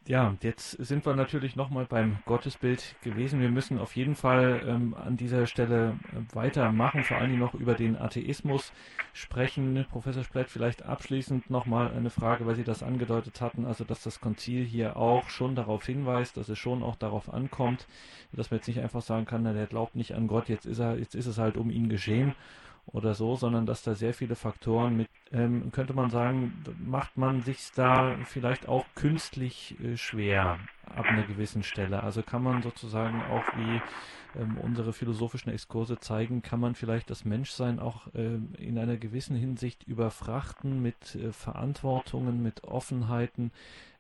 [0.07, 3.41] Ja, jetzt sind wir natürlich nochmal beim Gottesbild gewesen.
[3.41, 7.73] Wir müssen auf jeden Fall ähm, an dieser Stelle äh, weitermachen, vor Dingen noch über
[7.73, 8.71] den Atheismus
[9.13, 9.85] sprechen.
[9.89, 14.19] Professor Splett, vielleicht abschließend nochmal eine Frage, weil Sie das angedeutet hatten, also dass das
[14.19, 17.87] Konzil hier auch schon darauf hinweist, dass es schon auch darauf ankommt,
[18.31, 20.79] dass man jetzt nicht einfach sagen kann, na, der glaubt nicht an Gott, jetzt ist
[20.79, 22.35] er, jetzt ist es halt um ihn geschehen
[22.87, 26.53] oder so, sondern dass da sehr viele Faktoren mit, ähm, könnte man sagen,
[26.85, 32.03] macht man sich da vielleicht auch künstlich äh, schwer ab einer gewissen Stelle.
[32.03, 33.81] Also kann man sozusagen auch wie
[34.39, 39.35] ähm, unsere philosophischen Exkurse zeigen, kann man vielleicht das Menschsein auch äh, in einer gewissen
[39.35, 43.51] Hinsicht überfrachten mit äh, Verantwortungen, mit Offenheiten.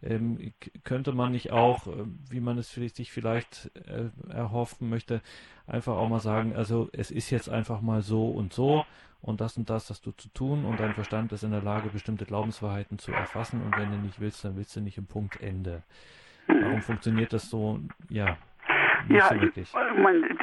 [0.03, 5.21] Ähm, könnte man nicht auch, äh, wie man es sich vielleicht äh, erhoffen möchte,
[5.67, 8.85] einfach auch mal sagen, also es ist jetzt einfach mal so und so
[9.21, 11.89] und das und das hast du zu tun und dein Verstand ist in der Lage,
[11.89, 15.41] bestimmte Glaubenswahrheiten zu erfassen und wenn du nicht willst, dann willst du nicht im Punkt
[15.41, 15.83] Ende.
[16.47, 17.79] Warum funktioniert das so?
[18.09, 18.37] Ja,
[19.09, 20.37] ja, so ich, man,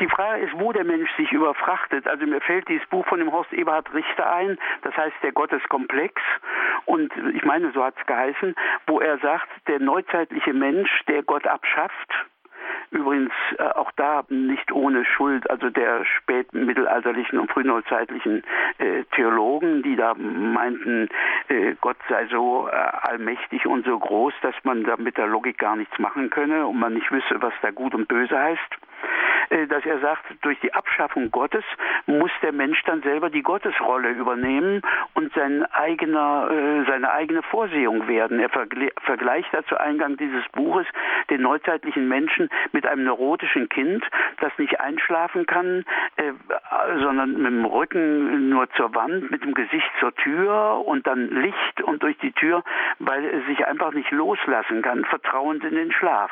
[0.00, 2.06] die Frage ist, wo der Mensch sich überfrachtet.
[2.06, 6.20] Also mir fällt dieses Buch von dem Horst Eberhard Richter ein, das heißt der Gotteskomplex.
[6.84, 8.54] Und ich meine, so hat es geheißen,
[8.86, 12.12] wo er sagt, der neuzeitliche Mensch, der Gott abschafft,
[12.90, 18.42] Übrigens äh, auch da nicht ohne Schuld, also der spätmittelalterlichen und frühneuzeitlichen
[18.78, 21.08] äh, Theologen, die da meinten,
[21.48, 25.58] äh, Gott sei so äh, allmächtig und so groß, dass man da mit der Logik
[25.58, 28.78] gar nichts machen könne und man nicht wüsste, was da gut und böse heißt.
[29.50, 31.64] Äh, dass er sagt, durch die Abschaffung Gottes
[32.06, 34.82] muss der Mensch dann selber die Gottesrolle übernehmen
[35.14, 38.40] und sein eigener, äh, seine eigene Vorsehung werden.
[38.40, 40.86] Er vergleicht dazu Eingang dieses Buches
[41.30, 44.04] den neuzeitlichen Menschen mit einem neurotischen Kind,
[44.40, 45.84] das nicht einschlafen kann,
[46.16, 46.32] äh,
[47.00, 51.82] sondern mit dem Rücken nur zur Wand, mit dem Gesicht zur Tür und dann Licht
[51.82, 52.62] und durch die Tür,
[52.98, 56.30] weil er sich einfach nicht loslassen kann, vertrauend in den Schlaf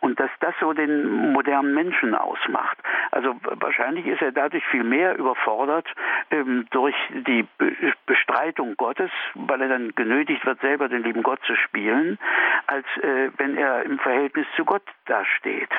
[0.00, 2.78] und dass das so den modernen Menschen ausmacht.
[3.10, 5.88] Also wahrscheinlich ist er dadurch viel mehr überfordert
[6.30, 7.76] ähm, durch die Be
[8.06, 12.18] Bestreitung Gottes, weil er dann genötigt wird, selber den lieben Gott zu spielen,
[12.66, 15.70] als äh, wenn er im Verhältnis zu Gott dasteht.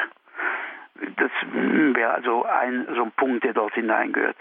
[1.17, 4.35] Das wäre also ein so ein Punkt, der dort hineingehört.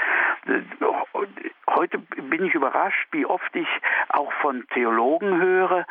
[1.69, 3.69] Heute bin ich überrascht, wie oft ich
[4.09, 5.87] auch von Theologen höre,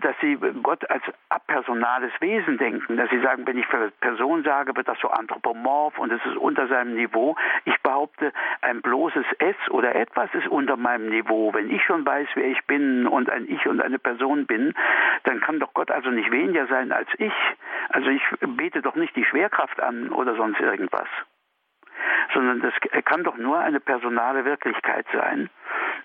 [0.00, 3.66] dass sie Gott als apersonales Wesen denken, dass sie sagen, wenn ich
[4.00, 7.34] Person sage, wird das so anthropomorph und es ist unter seinem Niveau.
[7.64, 11.54] Ich behaupte, ein bloßes S oder etwas ist unter meinem Niveau.
[11.54, 14.74] Wenn ich schon weiß, wer ich bin und ein Ich und eine Person bin,
[15.24, 17.32] dann kann doch Gott also nicht weniger sein als ich.
[17.88, 21.08] Also ich bete doch nicht die Schwerkraft an oder sonst irgendwas
[22.34, 22.74] sondern das
[23.04, 25.50] kann doch nur eine personale Wirklichkeit sein,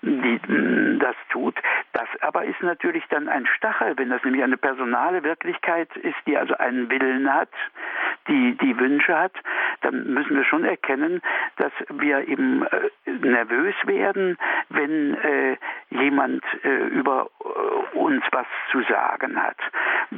[0.02, 1.54] die mm, das tut.
[1.92, 6.36] Das aber ist natürlich dann ein Stachel, wenn das nämlich eine personale Wirklichkeit ist, die
[6.36, 7.50] also einen Willen hat,
[8.28, 9.32] die die Wünsche hat,
[9.80, 11.22] dann müssen wir schon erkennen,
[11.56, 14.36] dass wir eben äh, nervös werden,
[14.68, 15.56] wenn äh,
[15.90, 19.56] jemand äh, über äh, uns was zu sagen hat.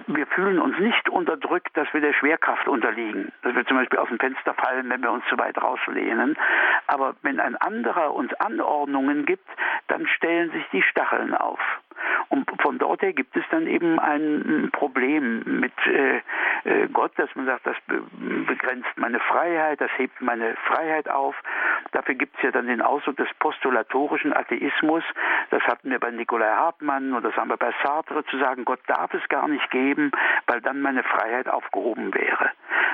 [0.07, 4.09] Wir fühlen uns nicht unterdrückt, dass wir der Schwerkraft unterliegen, dass wir zum Beispiel aus
[4.09, 6.37] dem Fenster fallen, wenn wir uns zu weit rauslehnen.
[6.87, 9.49] Aber wenn ein anderer uns Anordnungen gibt,
[9.89, 11.61] dann stellen sich die Stacheln auf.
[12.29, 16.21] Und von dort her gibt es dann eben ein Problem mit äh,
[16.65, 21.35] äh, Gott, dass man sagt, das begrenzt meine Freiheit, das hebt meine Freiheit auf.
[21.93, 25.03] Dafür gibt es ja dann den Ausdruck des postulatorischen Atheismus.
[25.51, 28.81] Das hatten wir bei Nikolai Hartmann und das haben wir bei Sartre zu sagen, Gott
[28.87, 30.13] darf es gar nicht geben,
[30.47, 32.51] weil dann meine Freiheit aufgehoben wäre.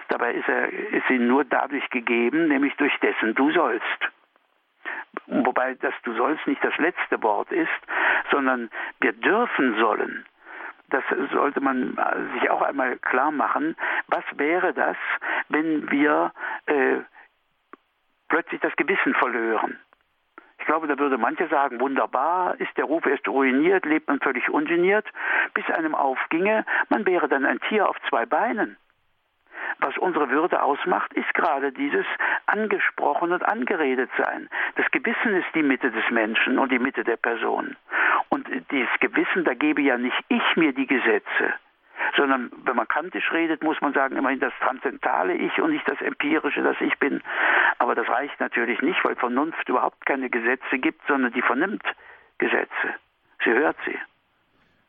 [0.08, 4.10] Dabei ist, er, ist sie nur dadurch gegeben, nämlich durch dessen du sollst.
[5.26, 7.68] Wobei das du sollst nicht das letzte Wort ist,
[8.30, 8.70] sondern
[9.00, 10.24] wir dürfen sollen.
[10.90, 11.98] Das sollte man
[12.34, 13.76] sich auch einmal klar machen.
[14.06, 14.96] Was wäre das,
[15.48, 16.32] wenn wir
[16.66, 16.98] äh,
[18.28, 19.78] plötzlich das Gewissen verlören?
[20.58, 24.48] Ich glaube, da würde manche sagen, wunderbar, ist der Ruf erst ruiniert, lebt man völlig
[24.48, 25.06] ungeniert,
[25.54, 28.76] bis einem aufginge, man wäre dann ein Tier auf zwei Beinen.
[29.78, 32.06] Was unsere Würde ausmacht, ist gerade dieses
[32.46, 34.48] angesprochen und angeredet sein.
[34.76, 37.76] Das Gewissen ist die Mitte des Menschen und die Mitte der Person.
[38.28, 41.54] Und dieses Gewissen, da gebe ja nicht ich mir die Gesetze,
[42.16, 46.00] sondern wenn man kantisch redet, muss man sagen, immerhin das transzendentale Ich und nicht das
[46.00, 47.22] empirische, das Ich bin.
[47.78, 51.84] Aber das reicht natürlich nicht, weil Vernunft überhaupt keine Gesetze gibt, sondern die vernimmt
[52.38, 52.94] Gesetze.
[53.44, 53.98] Sie hört sie.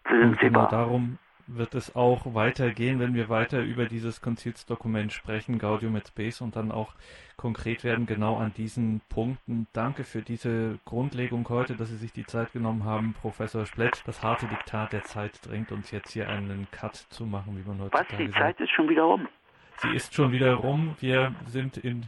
[0.09, 1.17] sie und genau darum
[1.47, 6.55] wird es auch weitergehen, wenn wir weiter über dieses Konzilsdokument sprechen, Gaudium et Spes, und
[6.55, 6.93] dann auch
[7.37, 9.67] konkret werden genau an diesen Punkten.
[9.73, 14.03] Danke für diese Grundlegung heute, dass Sie sich die Zeit genommen haben, Professor Splett.
[14.05, 17.79] Das harte Diktat der Zeit drängt uns jetzt hier einen Cut zu machen, wie man
[17.79, 18.11] heute sagt.
[18.11, 19.27] Was, die Zeit ist schon wieder rum?
[19.81, 20.95] Sie ist schon wieder rum.
[20.99, 22.07] Wir sind in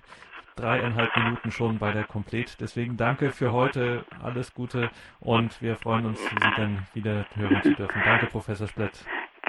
[0.59, 2.59] dreieinhalb Minuten schon bei der Komplett.
[2.59, 7.73] Deswegen danke für heute, alles Gute und wir freuen uns, Sie dann wieder hören zu
[7.73, 8.01] dürfen.
[8.03, 9.05] Danke, Professor Splett.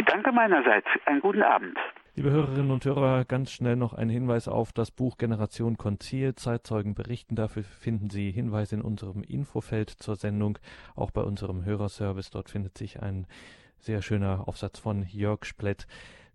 [0.07, 0.86] Danke meinerseits.
[1.07, 1.76] Einen guten Abend.
[2.16, 6.34] Liebe Hörerinnen und Hörer, ganz schnell noch ein Hinweis auf das Buch Generation Konzil.
[6.34, 7.36] Zeitzeugen berichten.
[7.36, 10.59] Dafür finden Sie Hinweise in unserem Infofeld zur Sendung,
[10.97, 12.30] auch bei unserem Hörerservice.
[12.30, 13.26] Dort findet sich ein
[13.78, 15.86] sehr schöner Aufsatz von Jörg Splett.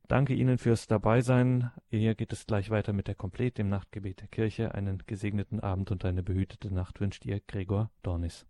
[0.07, 1.71] Danke Ihnen fürs Dabeisein.
[1.89, 4.73] Hier geht es gleich weiter mit der Komplett, dem Nachtgebet der Kirche.
[4.75, 8.45] Einen gesegneten Abend und eine behütete Nacht wünscht Ihr Gregor Dornis.